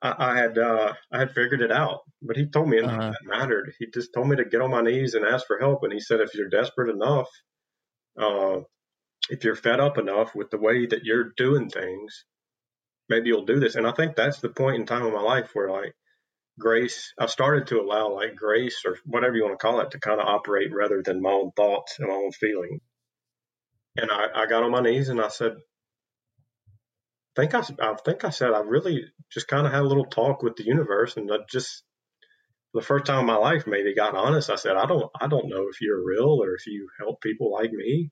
[0.00, 2.00] I, I had uh, I had figured it out.
[2.22, 3.12] But he told me uh-huh.
[3.12, 3.74] that mattered.
[3.78, 5.82] He just told me to get on my knees and ask for help.
[5.82, 7.28] And he said, if you're desperate enough,
[8.20, 8.60] uh,
[9.28, 12.24] if you're fed up enough with the way that you're doing things,
[13.08, 13.74] maybe you'll do this.
[13.74, 15.94] And I think that's the point in time in my life where like
[16.58, 20.00] grace, I started to allow like grace or whatever you want to call it to
[20.00, 22.80] kind of operate rather than my own thoughts and my own feelings.
[23.96, 25.52] And I, I got on my knees and I said,
[27.36, 30.06] I think I, I think I said I really just kind of had a little
[30.06, 31.82] talk with the universe, and I just
[32.72, 34.50] the first time in my life maybe got honest.
[34.50, 37.52] I said, I don't I don't know if you're real or if you help people
[37.52, 38.10] like me.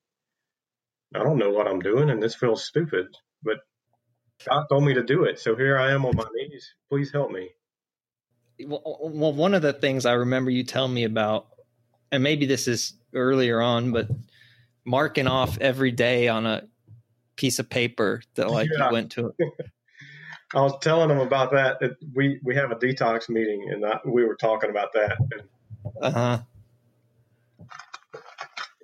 [1.15, 3.07] I don't know what I'm doing, and this feels stupid,
[3.43, 3.59] but
[4.49, 6.75] God told me to do it, so here I am on my knees.
[6.91, 7.51] Please help me.
[8.65, 11.49] Well, one of the things I remember you telling me about,
[12.11, 14.09] and maybe this is earlier on, but
[14.85, 16.63] marking off every day on a
[17.37, 18.87] piece of paper that like yeah.
[18.87, 19.35] you went to.
[20.55, 21.81] I was telling them about that.
[21.81, 25.17] that we we have a detox meeting, and I, we were talking about that.
[26.01, 26.43] Uh huh.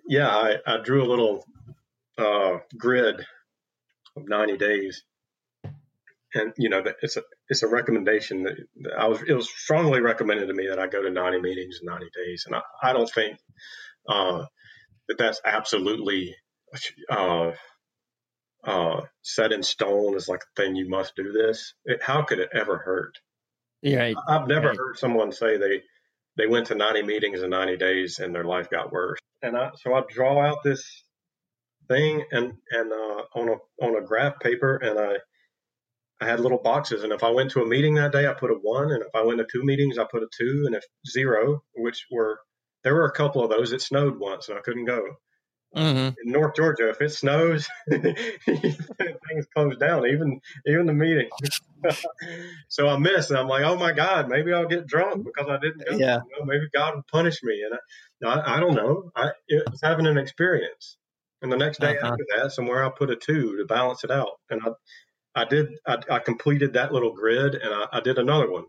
[0.06, 1.44] Yeah, I, I drew a little
[2.16, 3.20] uh, grid
[4.16, 5.02] of ninety days,
[6.34, 10.00] and you know it's a it's a recommendation that, that I was it was strongly
[10.00, 12.92] recommended to me that I go to ninety meetings in ninety days, and I, I
[12.94, 13.38] don't think
[14.08, 14.46] uh,
[15.08, 16.34] that that's absolutely
[17.10, 17.52] uh,
[18.64, 21.74] uh, set in stone as like a thing you must do this.
[21.84, 23.18] It, how could it ever hurt?
[23.82, 24.76] Yeah, I've never right.
[24.76, 25.82] heard someone say they
[26.36, 29.18] they went to 90 meetings in 90 days and their life got worse.
[29.42, 31.04] And I, so I draw out this
[31.88, 35.16] thing and and uh, on a on a graph paper and I
[36.20, 38.50] I had little boxes and if I went to a meeting that day I put
[38.50, 40.84] a one and if I went to two meetings I put a two and if
[41.08, 42.40] zero which were
[42.84, 45.16] there were a couple of those it snowed once and I couldn't go
[45.74, 46.18] Mhm.
[46.24, 51.30] in North Georgia, if it snows, things close down, even even the meeting.
[52.68, 55.58] so I missed, and I'm like, oh my God, maybe I'll get drunk because I
[55.58, 55.92] didn't go.
[55.96, 56.20] Yeah.
[56.22, 59.10] You know, maybe God will punish me, and I, I, I don't know.
[59.14, 60.96] I it was having an experience,
[61.42, 61.96] and the next day Uh-huh.
[61.98, 64.70] after that, somewhere I put a two to balance it out, and I
[65.42, 68.64] I did I, I completed that little grid, and I, I did another one.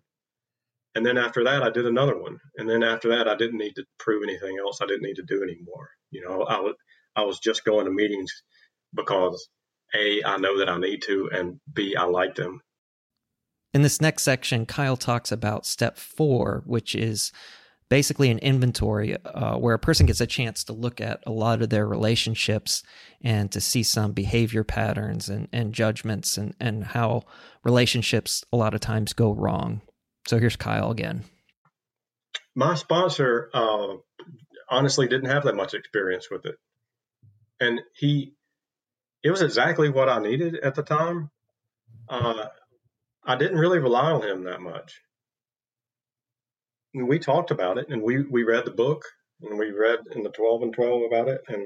[1.00, 2.42] And then after that, I did another one.
[2.58, 4.82] And then after that, I didn't need to prove anything else.
[4.82, 5.92] I didn't need to do anymore.
[6.12, 6.76] You know, I was
[7.16, 8.30] I was just going to meetings
[8.94, 9.48] because
[9.96, 12.60] a I know that I need to, and b I like them.
[13.74, 17.32] In this next section, Kyle talks about step four, which is
[17.88, 21.62] basically an inventory uh, where a person gets a chance to look at a lot
[21.62, 22.84] of their relationships
[23.22, 27.24] and to see some behavior patterns and, and judgments and, and how
[27.64, 29.82] relationships a lot of times go wrong.
[30.30, 31.24] So here's Kyle again.
[32.54, 33.96] My sponsor uh,
[34.70, 36.54] honestly didn't have that much experience with it,
[37.60, 38.34] and he
[39.24, 41.32] it was exactly what I needed at the time.
[42.08, 42.46] Uh,
[43.26, 45.02] I didn't really rely on him that much.
[46.94, 49.06] And we talked about it, and we we read the book,
[49.42, 51.66] and we read in the twelve and twelve about it, and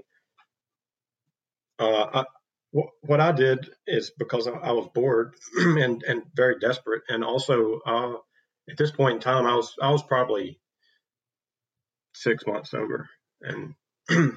[1.80, 7.26] uh, I, what I did is because I was bored and and very desperate, and
[7.26, 8.13] also uh,
[8.69, 10.60] at this point in time, I was I was probably
[12.13, 13.10] six months sober,
[13.41, 13.76] and
[14.10, 14.34] uh,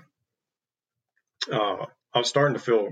[1.52, 2.88] I was starting to feel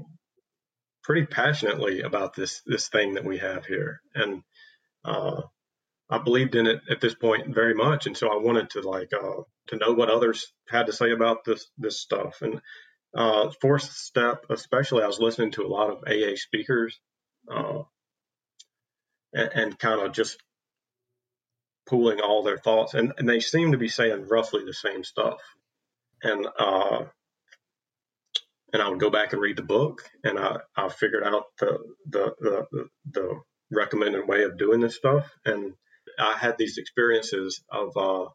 [1.02, 4.42] pretty passionately about this this thing that we have here, and
[5.04, 5.42] uh,
[6.08, 9.12] I believed in it at this point very much, and so I wanted to like
[9.12, 12.42] uh, to know what others had to say about this this stuff.
[12.42, 12.60] And
[13.14, 17.00] uh, fourth step, especially, I was listening to a lot of AA speakers,
[17.50, 17.82] uh,
[19.32, 20.38] and, and kind of just
[21.86, 25.40] pooling all their thoughts, and, and they seem to be saying roughly the same stuff.
[26.22, 27.04] And uh,
[28.72, 31.78] and I would go back and read the book, and I, I figured out the,
[32.10, 33.40] the the the
[33.72, 35.74] recommended way of doing this stuff, and
[36.18, 38.26] I had these experiences of uh,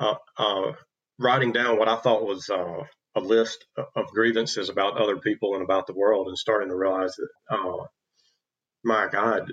[0.00, 0.72] uh, uh,
[1.18, 2.84] writing down what I thought was uh,
[3.16, 7.16] a list of grievances about other people and about the world, and starting to realize
[7.16, 7.84] that, uh,
[8.84, 9.52] my God,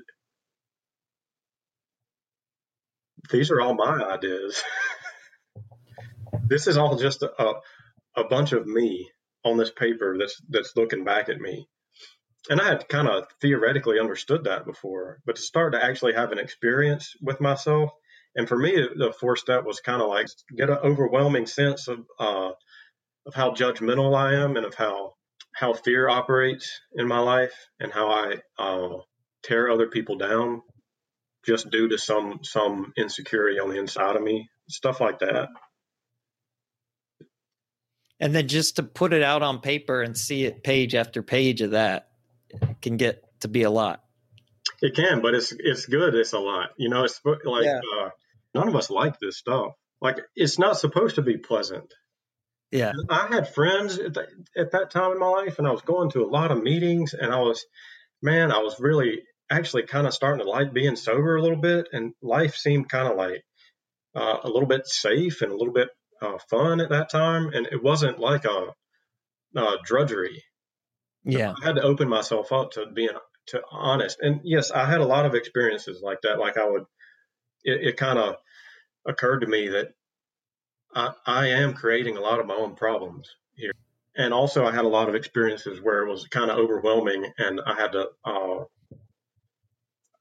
[3.29, 4.61] these are all my ideas.
[6.47, 7.53] this is all just a,
[8.15, 9.09] a bunch of me
[9.43, 11.67] on this paper that's that's looking back at me.
[12.49, 16.31] And I had kind of theoretically understood that before, but to start to actually have
[16.31, 17.89] an experience with myself,
[18.35, 22.05] and for me, the fourth step was kind of like get an overwhelming sense of
[22.19, 22.51] uh,
[23.25, 25.13] of how judgmental I am and of how
[25.53, 28.97] how fear operates in my life and how I uh,
[29.43, 30.61] tear other people down
[31.45, 35.49] just due to some some insecurity on the inside of me, stuff like that.
[38.19, 41.61] And then just to put it out on paper and see it page after page
[41.61, 42.09] of that
[42.81, 44.01] can get to be a lot.
[44.81, 46.15] It can, but it's it's good.
[46.15, 47.03] It's a lot, you know.
[47.03, 47.79] It's like Yeah.
[47.99, 48.09] uh,
[48.53, 49.73] none of us like this stuff.
[50.01, 51.93] Like it's not supposed to be pleasant.
[52.71, 52.93] Yeah.
[53.09, 54.27] I had friends at, that
[54.57, 57.13] at that time in my life, and I was going to a lot of meetings,
[57.13, 57.65] and I was,
[58.21, 61.87] man, I was really actually kind of starting to like being sober a little bit,
[61.91, 63.43] and life seemed kind of like
[64.15, 65.89] uh, a little bit safe and a little bit
[66.21, 68.73] uh, fun at that time, and it wasn't like a,
[69.55, 70.43] a drudgery.
[71.23, 71.53] Yeah.
[71.61, 73.09] I had to open myself up to being
[73.47, 76.39] to honest, and yes, I had a lot of experiences like that.
[76.39, 76.85] Like I would,
[77.63, 78.35] it, it kind of
[79.05, 79.93] occurred to me that
[80.93, 83.73] I, I am creating a lot of my own problems here.
[84.17, 87.59] And also, I had a lot of experiences where it was kind of overwhelming, and
[87.65, 88.63] I had to, uh,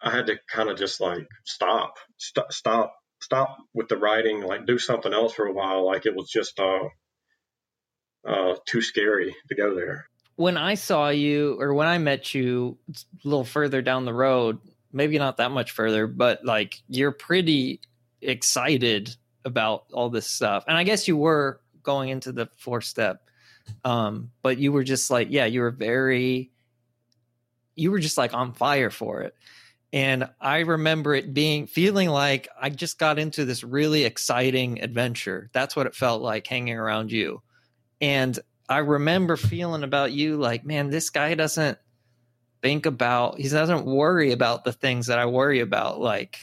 [0.04, 4.66] I had to kind of just like stop, st- stop, stop with the writing, like
[4.66, 5.86] do something else for a while.
[5.86, 6.88] Like it was just uh,
[8.28, 10.06] uh, too scary to go there.
[10.36, 14.58] when I saw you or when I met you a little further down the road,
[14.92, 17.80] maybe not that much further, but like you're pretty
[18.20, 20.64] excited about all this stuff.
[20.66, 23.28] And I guess you were going into the fourth step.
[23.84, 26.50] Um, but you were just like, yeah, you were very,
[27.76, 29.34] you were just like on fire for it.
[29.94, 35.50] And I remember it being feeling like I just got into this really exciting adventure.
[35.52, 37.42] That's what it felt like hanging around you.
[38.00, 38.36] And
[38.68, 41.78] I remember feeling about you like, man, this guy doesn't
[42.60, 46.40] think about, he doesn't worry about the things that I worry about, like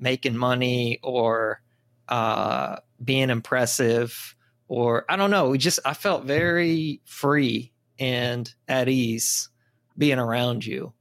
[0.00, 1.62] making money or
[2.08, 4.34] uh, being impressive
[4.66, 5.50] or I don't know.
[5.50, 9.48] We just, I felt very free and at ease
[9.96, 10.92] being around you.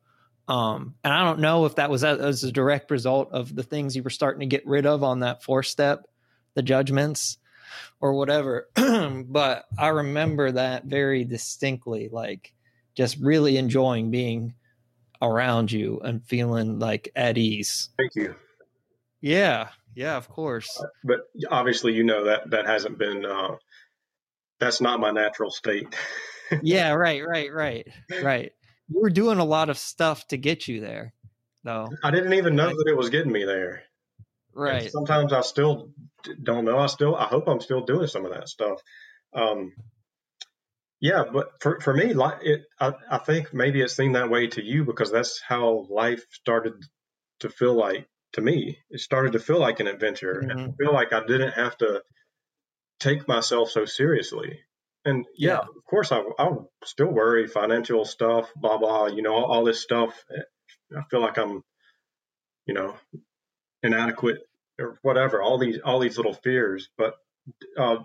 [0.47, 3.95] Um, and I don't know if that was as a direct result of the things
[3.95, 6.07] you were starting to get rid of on that four step,
[6.53, 7.37] the judgments
[7.99, 8.69] or whatever.
[8.75, 12.53] but I remember that very distinctly, like
[12.95, 14.55] just really enjoying being
[15.21, 17.89] around you and feeling like at ease.
[17.97, 18.35] Thank you.
[19.19, 19.69] Yeah.
[19.95, 20.81] Yeah, of course.
[21.03, 23.55] But obviously, you know that that hasn't been, uh,
[24.59, 25.93] that's not my natural state.
[26.61, 27.87] yeah, right, right, right,
[28.21, 28.53] right
[28.89, 31.13] you were doing a lot of stuff to get you there,
[31.63, 31.87] though.
[32.03, 33.83] I didn't even know that it was getting me there.
[34.53, 34.83] Right.
[34.83, 35.91] And sometimes I still
[36.41, 36.79] don't know.
[36.79, 38.81] I still, I hope I'm still doing some of that stuff.
[39.33, 39.73] Um,
[40.99, 44.47] yeah, but for, for me, like it, I, I think maybe it seemed that way
[44.47, 46.73] to you because that's how life started
[47.41, 48.79] to feel like to me.
[48.89, 50.49] It started to feel like an adventure mm-hmm.
[50.49, 52.01] and I feel like I didn't have to
[52.99, 54.59] take myself so seriously.
[55.07, 55.59] And yeah, yeah.
[55.59, 56.49] of course, I, I
[56.83, 60.13] still worry financial stuff, blah, blah, you know, all, all, this stuff.
[60.95, 61.63] I feel like I'm,
[62.65, 62.93] you know,
[63.81, 64.39] inadequate
[64.77, 66.89] or whatever, all these, all these little fears.
[66.97, 67.13] But
[67.77, 67.99] uh,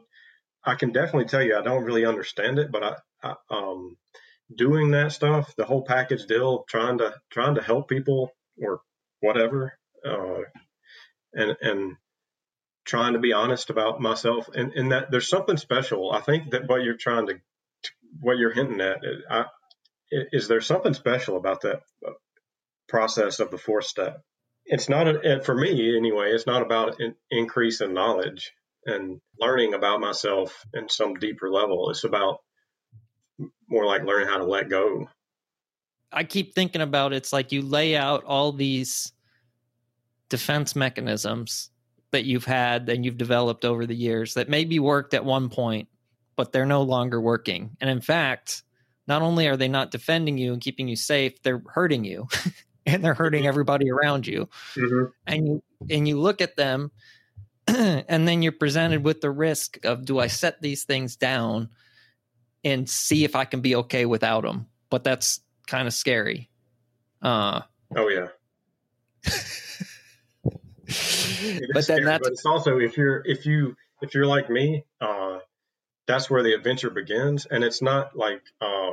[0.65, 2.95] I can definitely tell you, I don't really understand it, but I,
[3.25, 3.97] I um,
[4.55, 8.31] doing that stuff, the whole package deal, trying to, trying to help people
[8.63, 8.81] or
[9.19, 9.77] whatever,
[10.07, 10.43] uh,
[11.35, 11.97] and, and,
[12.85, 16.13] trying to be honest about myself and, and that there's something special.
[16.13, 17.35] I think that what you're trying to,
[18.21, 18.99] what you're hinting at,
[19.31, 19.45] I,
[20.11, 22.13] is there something special about that uh,
[22.89, 24.23] process of the fourth step?
[24.65, 28.53] It's not, a, for me anyway, it's not about an increase in knowledge
[28.85, 31.91] and learning about myself in some deeper level.
[31.91, 32.39] It's about
[33.69, 35.09] more like learning how to let go.
[36.13, 39.13] I keep thinking about it's like you lay out all these
[40.29, 41.72] defense mechanisms
[42.13, 45.89] that you've had and you've developed over the years that maybe worked at one point,
[46.37, 47.77] but they're no longer working.
[47.81, 48.63] And in fact,
[49.09, 52.29] not only are they not defending you and keeping you safe, they're hurting you
[52.87, 54.49] and they're hurting everybody around you.
[54.75, 55.05] Mm-hmm.
[55.27, 56.93] And you and you look at them
[57.67, 61.71] and then you're presented with the risk of do I set these things down
[62.63, 64.67] and see if I can be okay without them?
[64.91, 66.51] But that's kind of scary.
[67.23, 67.63] Uh,
[67.97, 68.29] oh yeah.
[71.73, 75.39] but then that's but it's also if you're if you if you're like me, uh,
[76.07, 78.93] that's where the adventure begins, and it's not like uh,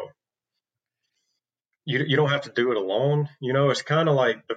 [1.85, 3.29] you you don't have to do it alone.
[3.41, 4.55] You know, it's kind of like the,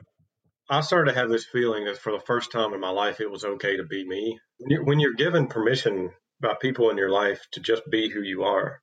[0.70, 3.30] I started to have this feeling that for the first time in my life, it
[3.30, 4.38] was okay to be me.
[4.58, 8.22] When you're, when you're given permission by people in your life to just be who
[8.22, 8.80] you are,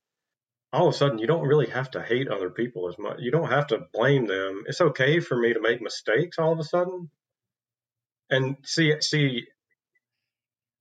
[0.74, 3.18] all of a sudden you don't really have to hate other people as much.
[3.20, 4.64] You don't have to blame them.
[4.68, 7.10] It's okay for me to make mistakes all of a sudden
[8.30, 9.45] and see see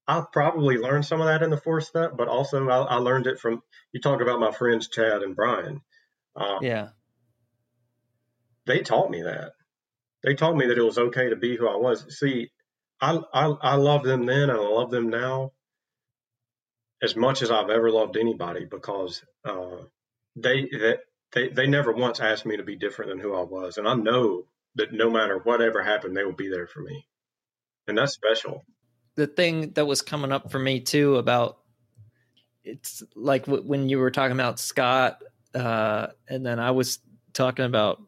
[0.06, 3.26] I probably learned some of that in the fourth step, but also I, I learned
[3.26, 5.82] it from you talk about my friends Chad and Brian.
[6.34, 6.88] Um, yeah,
[8.66, 9.52] they taught me that.
[10.24, 12.18] They taught me that it was okay to be who I was.
[12.18, 12.50] See,
[13.00, 15.52] I I, I love them then, and I love them now
[17.02, 19.76] as much as I've ever loved anybody because uh,
[20.36, 21.00] they that
[21.32, 23.94] they they never once asked me to be different than who I was, and I
[23.94, 24.44] know
[24.76, 27.06] that no matter whatever happened, they will be there for me
[27.88, 28.64] and that's special.
[29.16, 31.58] The thing that was coming up for me too about
[32.62, 35.22] it's like w- when you were talking about Scott,
[35.54, 36.98] uh, and then I was
[37.32, 38.02] talking about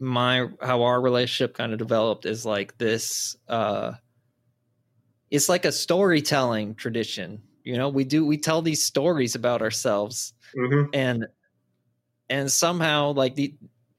[0.00, 3.36] my how our relationship kind of developed is like this.
[3.48, 3.92] Uh,
[5.30, 7.42] it's like a storytelling tradition.
[7.64, 10.90] You know, we do we tell these stories about ourselves, mm-hmm.
[10.94, 11.26] and
[12.30, 13.54] and somehow like the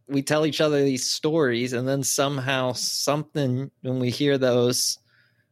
[0.09, 4.97] we tell each other these stories and then somehow something when we hear those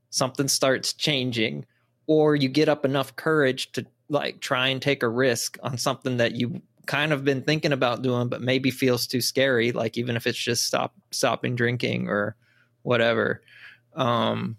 [0.10, 1.66] something starts changing
[2.08, 6.18] or you get up enough courage to like try and take a risk on something
[6.18, 10.16] that you kind of been thinking about doing but maybe feels too scary like even
[10.16, 12.36] if it's just stop stopping drinking or
[12.84, 13.42] whatever.
[13.96, 14.58] Um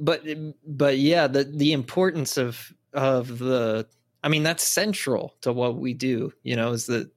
[0.00, 0.24] but
[0.66, 3.86] but yeah the the importance of of the
[4.24, 7.10] i mean that's central to what we do you know is that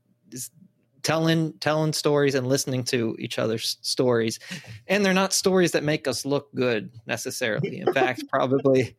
[1.04, 4.40] telling telling stories and listening to each other's stories.
[4.88, 7.82] And they're not stories that make us look good necessarily.
[7.82, 8.96] In fact probably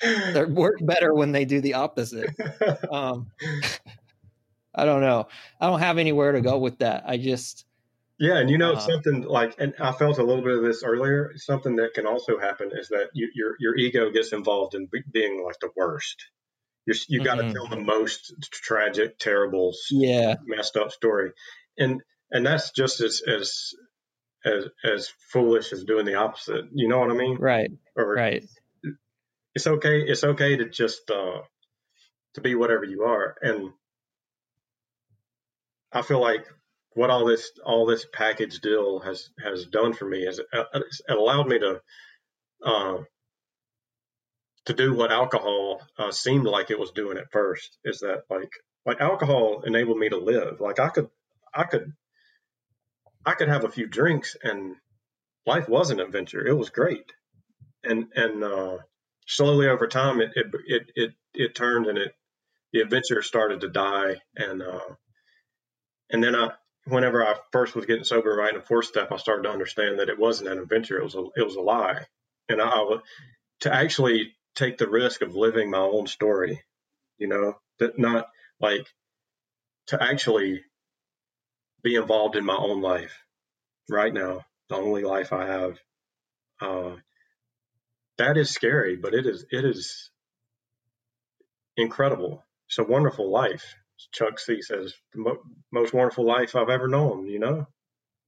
[0.00, 2.30] they work better when they do the opposite.
[2.90, 3.30] Um,
[4.74, 5.26] i don't know.
[5.58, 7.04] I don't have anywhere to go with that.
[7.06, 7.64] I just
[8.18, 10.82] yeah and you know uh, something like and i felt a little bit of this
[10.82, 11.32] earlier.
[11.36, 15.42] Something that can also happen is that you, your your ego gets involved in being
[15.44, 16.26] like the worst
[16.86, 17.52] You're, you got to Mhm.
[17.52, 20.36] tell the most tragic, terrible, Yeah.
[20.46, 21.32] messed up story,
[21.78, 23.74] and and that's just as as
[24.44, 26.66] as as foolish as doing the opposite.
[26.72, 27.38] You know what I mean?
[27.38, 27.70] Right.
[27.96, 28.44] Or Right.
[29.54, 30.02] it's okay.
[30.02, 31.42] It's okay to just uh,
[32.34, 33.72] to be whatever you are, and
[35.92, 36.46] I feel like
[36.94, 41.00] what all this all this package deal has has done for me is uh, it's
[41.08, 41.80] allowed me to
[42.64, 42.98] uh,
[44.66, 47.78] to do what alcohol uh, seemed like it was doing at first.
[47.84, 48.52] Is that like
[48.84, 50.60] like alcohol enabled me to live?
[50.60, 51.08] Like I could
[51.54, 51.92] I could
[53.24, 54.76] I could have a few drinks and
[55.46, 56.46] life was an adventure.
[56.46, 57.12] It was great,
[57.84, 58.78] and and uh,
[59.26, 62.14] slowly over time it it it it, it turned and it
[62.72, 64.94] the adventure started to die and uh,
[66.10, 66.50] and then I
[66.86, 70.08] whenever I first was getting sober in the fourth step I started to understand that
[70.08, 72.06] it wasn't an adventure it was a it was a lie
[72.48, 72.96] and I, I
[73.60, 76.62] to actually take the risk of living my own story
[77.18, 78.26] you know that not
[78.60, 78.86] like
[79.86, 80.62] to actually
[81.82, 83.22] be involved in my own life
[83.88, 85.78] right now the only life I have
[86.60, 86.96] uh,
[88.18, 90.10] that is scary but it is it is
[91.76, 92.42] incredible.
[92.68, 93.74] It's a wonderful life.
[94.12, 95.42] Chuck C says the mo-
[95.72, 97.66] most wonderful life I've ever known you know?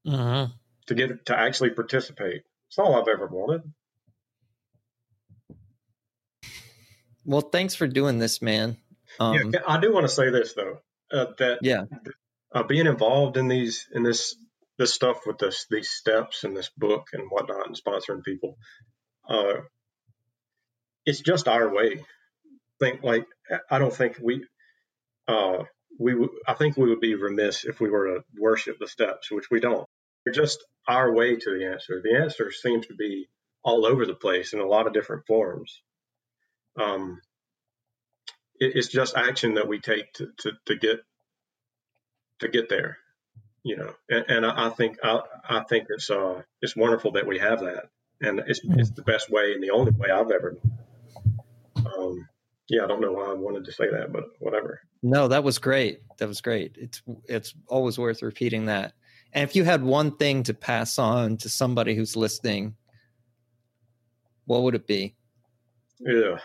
[0.06, 0.44] Hmm
[0.88, 2.42] to get to actually participate.
[2.68, 3.62] It's all I've ever wanted
[7.28, 8.78] Well, thanks for doing this, man.
[9.20, 10.78] Um, yeah, I do want to say this though
[11.12, 11.84] uh, that yeah.
[12.52, 14.34] uh, being involved in these in this
[14.78, 18.56] this stuff with this these steps and this book and whatnot and sponsoring people
[19.28, 19.54] uh
[21.04, 22.04] it's just our way
[22.78, 23.26] think like
[23.70, 24.44] i don't think we
[25.26, 25.64] uh
[25.98, 29.30] we w- i think we would be remiss if we were to worship the steps
[29.30, 29.86] which we don't
[30.24, 33.26] they're just our way to the answer the answer seems to be
[33.64, 35.82] all over the place in a lot of different forms
[36.78, 37.20] um
[38.60, 41.00] it, it's just action that we take to, to, to get
[42.40, 42.98] to get there
[43.64, 47.26] you know and, and I, I think I, I think it's uh it's wonderful that
[47.26, 47.84] we have that
[48.20, 50.56] and it's it's the best way and the only way I've ever
[51.76, 52.28] um
[52.68, 55.58] yeah I don't know why I wanted to say that but whatever No, that was
[55.58, 56.00] great.
[56.18, 56.76] That was great.
[56.76, 58.94] It's it's always worth repeating that.
[59.32, 62.74] And if you had one thing to pass on to somebody who's listening,
[64.46, 65.14] what would it be?
[66.00, 66.38] Yeah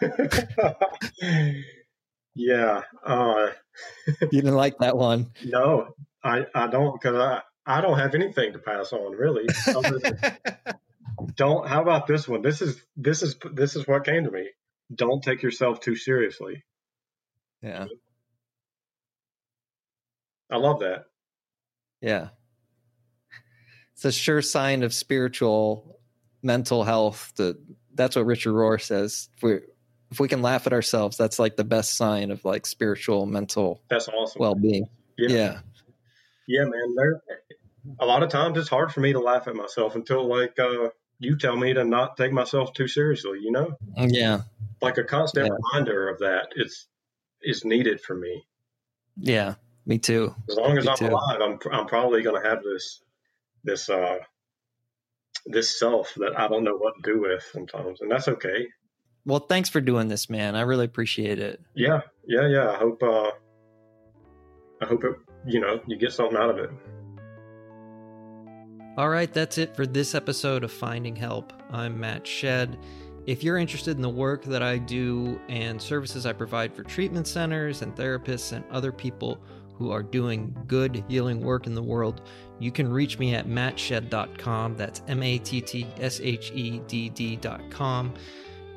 [2.34, 3.48] yeah uh
[4.20, 5.30] You didn't like that one.
[5.44, 10.00] no I I don't because I I don't have anything to pass on really than
[11.36, 14.48] don't how about this one this is this is this is what came to me
[14.94, 16.62] don't take yourself too seriously
[17.62, 17.86] yeah.
[20.50, 21.04] i love that
[22.00, 22.28] Yeah.
[23.94, 25.98] It's a sure sign of spiritual
[26.42, 27.32] mental health.
[27.36, 27.56] The
[27.94, 29.28] that's what Richard Rohr says.
[29.36, 29.58] If we
[30.10, 33.80] if we can laugh at ourselves, that's like the best sign of like spiritual mental
[33.88, 34.86] that's awesome well being.
[35.18, 35.28] yeah.
[35.28, 35.58] Yeah.
[36.46, 37.22] yeah man there
[38.00, 40.88] a lot of times it's hard for me to laugh at myself until like uh
[41.18, 44.42] you tell me to not take myself too seriously you know Yeah.
[44.82, 45.52] like a constant Yeah.
[45.72, 46.86] reminder of that is
[47.42, 48.44] is needed for me
[49.16, 49.54] Yeah.
[49.86, 50.34] Me too.
[50.48, 51.06] as long as Me i'm too.
[51.08, 53.02] alive i'm i'm probably going to have this
[53.64, 54.18] this uh
[55.46, 58.66] this self that i don't know what to do with sometimes and that's okay
[59.26, 60.54] Well, thanks for doing this, man.
[60.54, 61.58] I really appreciate it.
[61.74, 62.70] Yeah, yeah, yeah.
[62.70, 63.30] I hope uh
[64.82, 65.16] I hope it
[65.46, 66.70] you know, you get something out of it.
[68.96, 71.52] All right, that's it for this episode of Finding Help.
[71.70, 72.78] I'm Matt Shedd.
[73.26, 77.26] If you're interested in the work that I do and services I provide for treatment
[77.26, 79.38] centers and therapists and other people
[79.76, 82.22] who are doing good healing work in the world,
[82.58, 84.76] you can reach me at mattshedd.com.
[84.76, 88.14] That's M A T T S H E D D.com.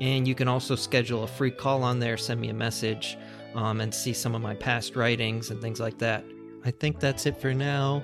[0.01, 3.17] And you can also schedule a free call on there, send me a message,
[3.55, 6.23] um, and see some of my past writings and things like that.
[6.63, 8.03] I think that's it for now.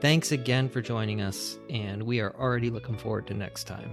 [0.00, 3.90] Thanks again for joining us, and we are already looking forward to next time.